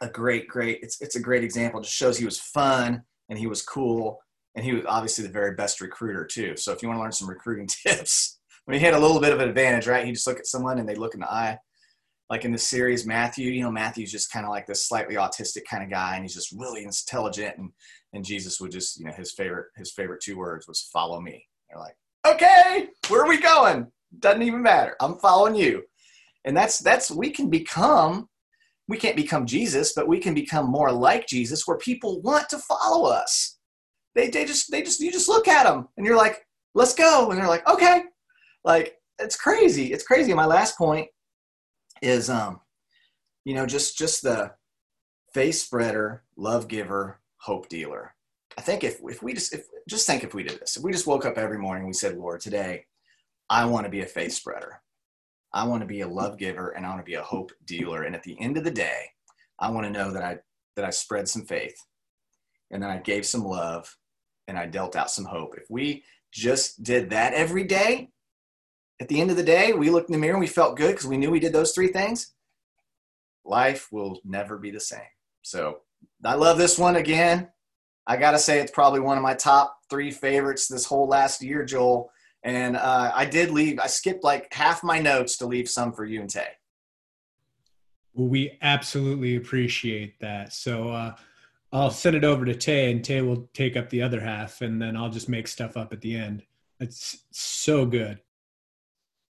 a 0.00 0.08
great, 0.08 0.48
great. 0.48 0.80
It's 0.82 1.00
it's 1.00 1.16
a 1.16 1.20
great 1.20 1.44
example. 1.44 1.80
It 1.80 1.84
just 1.84 1.96
shows 1.96 2.18
he 2.18 2.24
was 2.24 2.40
fun 2.40 3.02
and 3.28 3.38
he 3.38 3.46
was 3.46 3.62
cool 3.62 4.18
and 4.54 4.64
he 4.64 4.72
was 4.72 4.84
obviously 4.86 5.26
the 5.26 5.32
very 5.32 5.54
best 5.54 5.80
recruiter 5.80 6.24
too. 6.24 6.56
So 6.56 6.72
if 6.72 6.82
you 6.82 6.88
want 6.88 6.98
to 6.98 7.02
learn 7.02 7.12
some 7.12 7.28
recruiting 7.28 7.68
tips, 7.86 8.38
when 8.64 8.78
he 8.78 8.84
had 8.84 8.94
a 8.94 8.98
little 8.98 9.20
bit 9.20 9.32
of 9.32 9.40
an 9.40 9.48
advantage, 9.48 9.86
right? 9.86 10.04
He 10.04 10.12
just 10.12 10.26
look 10.26 10.38
at 10.38 10.46
someone 10.46 10.78
and 10.78 10.88
they 10.88 10.94
look 10.94 11.14
in 11.14 11.20
the 11.20 11.30
eye 11.30 11.58
like 12.30 12.44
in 12.44 12.52
the 12.52 12.58
series 12.58 13.06
Matthew, 13.06 13.50
you 13.50 13.62
know, 13.62 13.70
Matthew's 13.70 14.12
just 14.12 14.30
kind 14.30 14.44
of 14.44 14.50
like 14.50 14.66
this 14.66 14.86
slightly 14.86 15.14
autistic 15.14 15.64
kind 15.68 15.82
of 15.82 15.90
guy, 15.90 16.14
and 16.14 16.24
he's 16.24 16.34
just 16.34 16.52
really 16.52 16.84
intelligent. 16.84 17.56
And 17.56 17.70
and 18.12 18.24
Jesus 18.24 18.60
would 18.60 18.70
just, 18.70 18.98
you 18.98 19.06
know, 19.06 19.12
his 19.12 19.32
favorite 19.32 19.66
his 19.76 19.92
favorite 19.92 20.20
two 20.22 20.36
words 20.36 20.68
was 20.68 20.88
"follow 20.92 21.20
me." 21.20 21.46
They're 21.68 21.80
like, 21.80 21.96
okay, 22.26 22.88
where 23.08 23.22
are 23.22 23.28
we 23.28 23.40
going? 23.40 23.90
Doesn't 24.18 24.42
even 24.42 24.62
matter. 24.62 24.96
I'm 25.00 25.18
following 25.18 25.54
you. 25.54 25.82
And 26.44 26.56
that's 26.56 26.78
that's 26.78 27.10
we 27.10 27.30
can 27.30 27.48
become. 27.50 28.28
We 28.88 28.96
can't 28.96 29.16
become 29.16 29.46
Jesus, 29.46 29.92
but 29.94 30.08
we 30.08 30.18
can 30.18 30.34
become 30.34 30.66
more 30.66 30.90
like 30.90 31.26
Jesus, 31.26 31.66
where 31.66 31.78
people 31.78 32.22
want 32.22 32.48
to 32.48 32.58
follow 32.58 33.08
us. 33.08 33.58
They 34.14 34.28
they 34.28 34.44
just 34.44 34.70
they 34.70 34.82
just 34.82 35.00
you 35.00 35.12
just 35.12 35.28
look 35.28 35.46
at 35.46 35.64
them 35.64 35.88
and 35.96 36.06
you're 36.06 36.16
like, 36.16 36.46
let's 36.74 36.94
go, 36.94 37.30
and 37.30 37.38
they're 37.38 37.46
like, 37.46 37.68
okay, 37.68 38.02
like 38.64 38.96
it's 39.18 39.36
crazy. 39.36 39.92
It's 39.92 40.04
crazy. 40.04 40.32
My 40.32 40.46
last 40.46 40.78
point 40.78 41.08
is 42.02 42.30
um 42.30 42.60
you 43.44 43.54
know 43.54 43.66
just 43.66 43.96
just 43.96 44.22
the 44.22 44.52
face 45.34 45.62
spreader 45.62 46.22
love 46.36 46.68
giver 46.68 47.20
hope 47.38 47.68
dealer 47.68 48.14
i 48.56 48.60
think 48.60 48.84
if, 48.84 49.00
if 49.04 49.22
we 49.22 49.32
just 49.32 49.54
if 49.54 49.64
just 49.88 50.06
think 50.06 50.24
if 50.24 50.34
we 50.34 50.42
did 50.42 50.60
this 50.60 50.76
if 50.76 50.82
we 50.82 50.92
just 50.92 51.06
woke 51.06 51.24
up 51.24 51.38
every 51.38 51.58
morning 51.58 51.86
we 51.86 51.92
said 51.92 52.16
lord 52.16 52.40
today 52.40 52.84
i 53.50 53.64
want 53.64 53.84
to 53.84 53.90
be 53.90 54.00
a 54.00 54.06
face 54.06 54.36
spreader 54.36 54.80
i 55.52 55.66
want 55.66 55.80
to 55.80 55.86
be 55.86 56.00
a 56.00 56.08
love 56.08 56.38
giver 56.38 56.70
and 56.70 56.84
i 56.84 56.88
want 56.88 57.00
to 57.00 57.04
be 57.04 57.14
a 57.14 57.22
hope 57.22 57.52
dealer 57.64 58.04
and 58.04 58.14
at 58.14 58.22
the 58.22 58.38
end 58.40 58.56
of 58.56 58.64
the 58.64 58.70
day 58.70 59.02
i 59.58 59.70
want 59.70 59.86
to 59.86 59.92
know 59.92 60.12
that 60.12 60.22
i 60.22 60.36
that 60.76 60.84
i 60.84 60.90
spread 60.90 61.28
some 61.28 61.44
faith 61.44 61.76
and 62.70 62.82
then 62.82 62.90
i 62.90 62.98
gave 62.98 63.24
some 63.24 63.44
love 63.44 63.96
and 64.46 64.58
i 64.58 64.66
dealt 64.66 64.96
out 64.96 65.10
some 65.10 65.24
hope 65.24 65.54
if 65.56 65.64
we 65.70 66.02
just 66.32 66.82
did 66.82 67.10
that 67.10 67.32
every 67.34 67.64
day 67.64 68.10
at 69.00 69.08
the 69.08 69.20
end 69.20 69.30
of 69.30 69.36
the 69.36 69.42
day, 69.42 69.72
we 69.72 69.90
looked 69.90 70.08
in 70.08 70.12
the 70.12 70.18
mirror 70.18 70.34
and 70.34 70.40
we 70.40 70.48
felt 70.48 70.76
good 70.76 70.92
because 70.92 71.06
we 71.06 71.16
knew 71.16 71.30
we 71.30 71.40
did 71.40 71.52
those 71.52 71.72
three 71.72 71.88
things. 71.88 72.32
Life 73.44 73.88
will 73.92 74.20
never 74.24 74.58
be 74.58 74.70
the 74.70 74.80
same. 74.80 75.00
So 75.42 75.80
I 76.24 76.34
love 76.34 76.58
this 76.58 76.78
one 76.78 76.96
again. 76.96 77.48
I 78.06 78.16
got 78.16 78.32
to 78.32 78.38
say, 78.38 78.58
it's 78.58 78.72
probably 78.72 79.00
one 79.00 79.16
of 79.16 79.22
my 79.22 79.34
top 79.34 79.76
three 79.88 80.10
favorites 80.10 80.66
this 80.66 80.84
whole 80.84 81.06
last 81.06 81.42
year, 81.42 81.64
Joel. 81.64 82.10
And 82.44 82.76
uh, 82.76 83.12
I 83.14 83.24
did 83.24 83.50
leave, 83.50 83.78
I 83.80 83.88
skipped 83.88 84.24
like 84.24 84.52
half 84.52 84.84
my 84.84 85.00
notes 85.00 85.36
to 85.38 85.46
leave 85.46 85.68
some 85.68 85.92
for 85.92 86.04
you 86.04 86.20
and 86.20 86.30
Tay. 86.30 86.48
Well, 88.14 88.28
we 88.28 88.58
absolutely 88.62 89.36
appreciate 89.36 90.18
that. 90.20 90.52
So 90.52 90.88
uh, 90.88 91.14
I'll 91.72 91.90
send 91.90 92.16
it 92.16 92.24
over 92.24 92.44
to 92.44 92.54
Tay, 92.54 92.90
and 92.90 93.04
Tay 93.04 93.22
will 93.22 93.48
take 93.54 93.76
up 93.76 93.90
the 93.90 94.02
other 94.02 94.20
half, 94.20 94.62
and 94.62 94.80
then 94.80 94.96
I'll 94.96 95.10
just 95.10 95.28
make 95.28 95.46
stuff 95.48 95.76
up 95.76 95.92
at 95.92 96.00
the 96.00 96.16
end. 96.16 96.42
It's 96.80 97.24
so 97.30 97.84
good. 97.84 98.20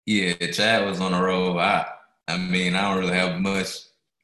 Yeah, 0.06 0.34
Chad 0.52 0.86
was 0.86 1.00
on 1.00 1.14
the 1.14 1.22
road. 1.22 1.58
I, 1.58 1.88
I 2.28 2.38
mean, 2.38 2.76
I 2.76 2.82
don't 2.82 3.00
really 3.00 3.18
have 3.18 3.40
much 3.40 3.70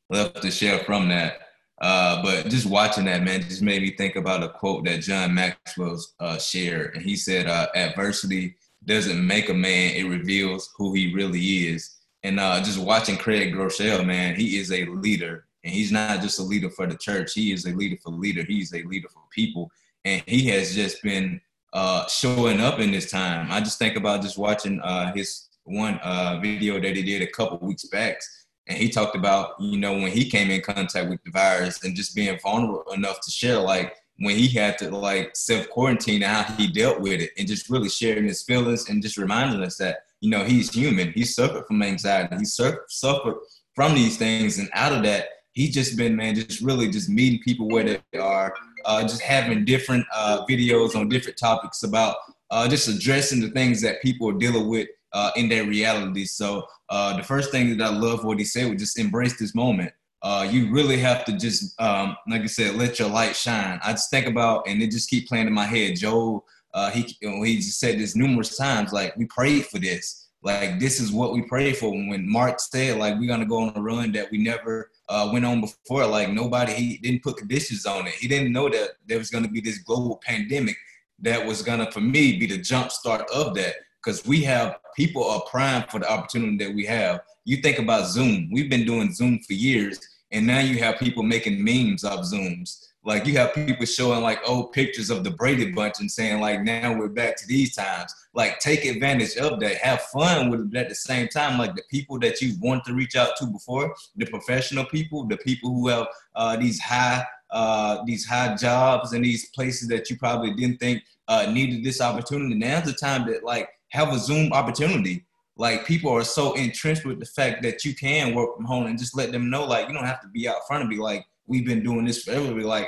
left 0.09 0.41
to 0.41 0.51
share 0.51 0.79
from 0.79 1.09
that. 1.09 1.39
Uh, 1.81 2.21
but 2.21 2.47
just 2.47 2.67
watching 2.67 3.05
that, 3.05 3.23
man, 3.23 3.41
just 3.41 3.63
made 3.63 3.81
me 3.81 3.91
think 3.91 4.15
about 4.15 4.43
a 4.43 4.49
quote 4.49 4.85
that 4.85 5.01
John 5.01 5.33
Maxwell 5.33 5.99
uh, 6.19 6.37
shared. 6.37 6.95
And 6.95 7.03
he 7.03 7.15
said, 7.15 7.47
uh, 7.47 7.67
adversity 7.73 8.55
doesn't 8.85 9.25
make 9.25 9.49
a 9.49 9.53
man, 9.53 9.95
it 9.95 10.03
reveals 10.03 10.73
who 10.75 10.93
he 10.93 11.13
really 11.13 11.67
is. 11.67 11.97
And 12.23 12.39
uh, 12.39 12.61
just 12.63 12.79
watching 12.79 13.17
Craig 13.17 13.53
Groeschel, 13.53 14.05
man, 14.05 14.35
he 14.35 14.57
is 14.57 14.71
a 14.71 14.85
leader. 14.85 15.45
And 15.63 15.73
he's 15.73 15.91
not 15.91 16.21
just 16.21 16.39
a 16.39 16.43
leader 16.43 16.69
for 16.69 16.87
the 16.87 16.95
church. 16.95 17.33
He 17.33 17.51
is 17.51 17.65
a 17.65 17.71
leader 17.71 17.97
for 18.01 18.09
leader. 18.11 18.43
He's 18.43 18.73
a 18.73 18.83
leader 18.83 19.07
for 19.09 19.21
people. 19.31 19.71
And 20.05 20.23
he 20.25 20.47
has 20.47 20.73
just 20.73 21.03
been 21.03 21.39
uh, 21.73 22.07
showing 22.07 22.59
up 22.59 22.79
in 22.79 22.91
this 22.91 23.11
time. 23.11 23.47
I 23.51 23.59
just 23.59 23.77
think 23.77 23.95
about 23.95 24.23
just 24.23 24.37
watching 24.37 24.79
uh, 24.81 25.13
his 25.13 25.49
one 25.63 25.99
video 26.41 26.79
that 26.79 26.95
he 26.95 27.03
did 27.03 27.21
a 27.21 27.27
couple 27.27 27.59
weeks 27.59 27.87
back 27.87 28.19
and 28.67 28.77
he 28.77 28.89
talked 28.89 29.15
about 29.15 29.59
you 29.59 29.77
know 29.77 29.93
when 29.93 30.11
he 30.11 30.29
came 30.29 30.49
in 30.49 30.61
contact 30.61 31.09
with 31.09 31.21
the 31.23 31.31
virus 31.31 31.83
and 31.83 31.95
just 31.95 32.15
being 32.15 32.37
vulnerable 32.41 32.91
enough 32.93 33.19
to 33.21 33.31
share 33.31 33.59
like 33.59 33.95
when 34.21 34.35
he 34.35 34.47
had 34.47 34.77
to 34.77 34.89
like 34.89 35.35
self 35.35 35.69
quarantine 35.69 36.23
and 36.23 36.31
how 36.31 36.53
he 36.55 36.67
dealt 36.67 36.99
with 37.01 37.21
it 37.21 37.31
and 37.37 37.47
just 37.47 37.69
really 37.69 37.89
sharing 37.89 38.25
his 38.25 38.43
feelings 38.43 38.89
and 38.89 39.01
just 39.01 39.17
reminding 39.17 39.63
us 39.63 39.77
that 39.77 39.99
you 40.19 40.29
know 40.29 40.43
he's 40.43 40.73
human 40.73 41.11
he 41.13 41.23
suffered 41.23 41.65
from 41.67 41.81
anxiety 41.81 42.35
he 42.37 42.45
suffered 42.45 43.35
from 43.75 43.93
these 43.95 44.17
things 44.17 44.59
and 44.59 44.69
out 44.73 44.93
of 44.93 45.03
that 45.03 45.25
he's 45.53 45.73
just 45.73 45.97
been 45.97 46.15
man 46.15 46.35
just 46.35 46.61
really 46.61 46.89
just 46.89 47.09
meeting 47.09 47.39
people 47.43 47.67
where 47.67 47.83
they 47.83 48.19
are 48.19 48.53
uh, 48.85 49.01
just 49.01 49.21
having 49.21 49.65
different 49.65 50.05
uh, 50.13 50.45
videos 50.49 50.95
on 50.95 51.09
different 51.09 51.37
topics 51.37 51.83
about 51.83 52.15
uh, 52.51 52.67
just 52.67 52.87
addressing 52.87 53.41
the 53.41 53.49
things 53.49 53.81
that 53.81 54.01
people 54.01 54.29
are 54.29 54.37
dealing 54.37 54.67
with 54.67 54.87
uh, 55.13 55.31
in 55.35 55.49
their 55.49 55.65
reality. 55.65 56.25
So 56.25 56.65
uh, 56.89 57.17
the 57.17 57.23
first 57.23 57.51
thing 57.51 57.77
that 57.77 57.85
I 57.85 57.89
love 57.89 58.23
what 58.23 58.39
he 58.39 58.45
said 58.45 58.71
was 58.71 58.81
just 58.81 58.99
embrace 58.99 59.37
this 59.39 59.55
moment. 59.55 59.91
Uh, 60.23 60.47
you 60.49 60.71
really 60.71 60.97
have 60.97 61.25
to 61.25 61.33
just, 61.33 61.79
um, 61.81 62.15
like 62.27 62.41
I 62.41 62.47
said, 62.47 62.75
let 62.75 62.99
your 62.99 63.09
light 63.09 63.35
shine. 63.35 63.79
I 63.83 63.91
just 63.91 64.11
think 64.11 64.27
about, 64.27 64.67
and 64.67 64.81
it 64.81 64.91
just 64.91 65.09
keep 65.09 65.27
playing 65.27 65.47
in 65.47 65.53
my 65.53 65.65
head. 65.65 65.95
Joe, 65.95 66.45
uh, 66.73 66.91
he 66.91 67.17
he 67.19 67.55
just 67.57 67.79
said 67.79 67.99
this 67.99 68.15
numerous 68.15 68.55
times. 68.55 68.93
Like 68.93 69.15
we 69.17 69.25
prayed 69.25 69.65
for 69.65 69.79
this. 69.79 70.29
Like 70.43 70.79
this 70.79 70.99
is 70.99 71.11
what 71.11 71.33
we 71.33 71.41
prayed 71.41 71.77
for. 71.77 71.91
When 71.91 72.29
Mark 72.29 72.59
said, 72.59 72.97
like 72.97 73.19
we're 73.19 73.27
gonna 73.27 73.45
go 73.45 73.59
on 73.59 73.73
a 73.75 73.81
run 73.81 74.11
that 74.13 74.31
we 74.31 74.37
never 74.37 74.91
uh, 75.09 75.29
went 75.31 75.45
on 75.45 75.61
before. 75.61 76.05
Like 76.05 76.29
nobody, 76.29 76.73
he 76.73 76.97
didn't 76.97 77.23
put 77.23 77.37
conditions 77.37 77.85
on 77.85 78.07
it. 78.07 78.13
He 78.13 78.27
didn't 78.27 78.51
know 78.51 78.69
that 78.69 78.91
there 79.07 79.17
was 79.17 79.29
gonna 79.29 79.49
be 79.49 79.61
this 79.61 79.79
global 79.79 80.21
pandemic 80.23 80.77
that 81.19 81.45
was 81.45 81.61
gonna, 81.61 81.91
for 81.91 82.01
me, 82.01 82.37
be 82.37 82.47
the 82.47 82.57
jump 82.57 82.91
start 82.91 83.29
of 83.33 83.53
that 83.55 83.75
because 84.03 84.25
we 84.25 84.43
have 84.43 84.77
people 84.95 85.23
are 85.23 85.41
primed 85.49 85.89
for 85.89 85.99
the 85.99 86.11
opportunity 86.11 86.57
that 86.57 86.73
we 86.73 86.85
have. 86.85 87.21
You 87.45 87.57
think 87.57 87.79
about 87.79 88.07
Zoom. 88.07 88.49
We've 88.51 88.69
been 88.69 88.85
doing 88.85 89.13
Zoom 89.13 89.39
for 89.39 89.53
years, 89.53 89.99
and 90.31 90.45
now 90.45 90.59
you 90.59 90.79
have 90.79 90.99
people 90.99 91.23
making 91.23 91.63
memes 91.63 92.03
of 92.03 92.19
Zooms. 92.19 92.87
Like 93.03 93.25
you 93.25 93.35
have 93.37 93.55
people 93.55 93.85
showing 93.85 94.21
like 94.21 94.47
old 94.47 94.73
pictures 94.73 95.09
of 95.09 95.23
the 95.23 95.31
Brady 95.31 95.71
Bunch 95.71 95.99
and 95.99 96.11
saying 96.11 96.39
like 96.39 96.61
now 96.61 96.95
we're 96.95 97.07
back 97.07 97.35
to 97.37 97.47
these 97.47 97.75
times. 97.75 98.13
Like 98.35 98.59
take 98.59 98.85
advantage 98.85 99.37
of 99.37 99.59
that. 99.59 99.77
Have 99.77 100.01
fun 100.01 100.51
with 100.51 100.71
it 100.71 100.77
at 100.77 100.87
the 100.87 100.95
same 100.95 101.27
time. 101.27 101.57
Like 101.57 101.75
the 101.75 101.81
people 101.89 102.19
that 102.19 102.41
you 102.41 102.53
want 102.61 102.85
to 102.85 102.93
reach 102.93 103.15
out 103.15 103.35
to 103.37 103.47
before, 103.47 103.95
the 104.15 104.27
professional 104.27 104.85
people, 104.85 105.25
the 105.25 105.37
people 105.37 105.71
who 105.71 105.87
have 105.87 106.07
uh, 106.35 106.57
these 106.57 106.79
high 106.79 107.25
uh, 107.49 108.03
these 108.05 108.25
high 108.25 108.55
jobs 108.55 109.13
and 109.13 109.25
these 109.25 109.49
places 109.49 109.87
that 109.89 110.09
you 110.09 110.17
probably 110.17 110.53
didn't 110.53 110.77
think 110.77 111.03
uh, 111.27 111.51
needed 111.51 111.83
this 111.83 112.01
opportunity. 112.01 112.55
Now's 112.55 112.85
the 112.85 112.93
time 112.93 113.27
that 113.27 113.43
like 113.43 113.69
have 113.91 114.13
a 114.13 114.19
Zoom 114.19 114.51
opportunity. 114.51 115.25
Like 115.57 115.85
people 115.85 116.11
are 116.11 116.23
so 116.23 116.53
entrenched 116.53 117.05
with 117.05 117.19
the 117.19 117.25
fact 117.25 117.61
that 117.63 117.85
you 117.85 117.93
can 117.93 118.33
work 118.33 118.55
from 118.55 118.65
home 118.65 118.87
and 118.87 118.97
just 118.97 119.15
let 119.15 119.31
them 119.31 119.49
know, 119.49 119.65
like, 119.65 119.87
you 119.87 119.93
don't 119.93 120.05
have 120.05 120.21
to 120.21 120.27
be 120.29 120.47
out 120.47 120.65
front 120.67 120.81
and 120.81 120.89
be 120.89 120.97
like, 120.97 121.25
we've 121.45 121.65
been 121.65 121.83
doing 121.83 122.05
this 122.05 122.23
forever. 122.23 122.53
Be 122.53 122.63
like, 122.63 122.87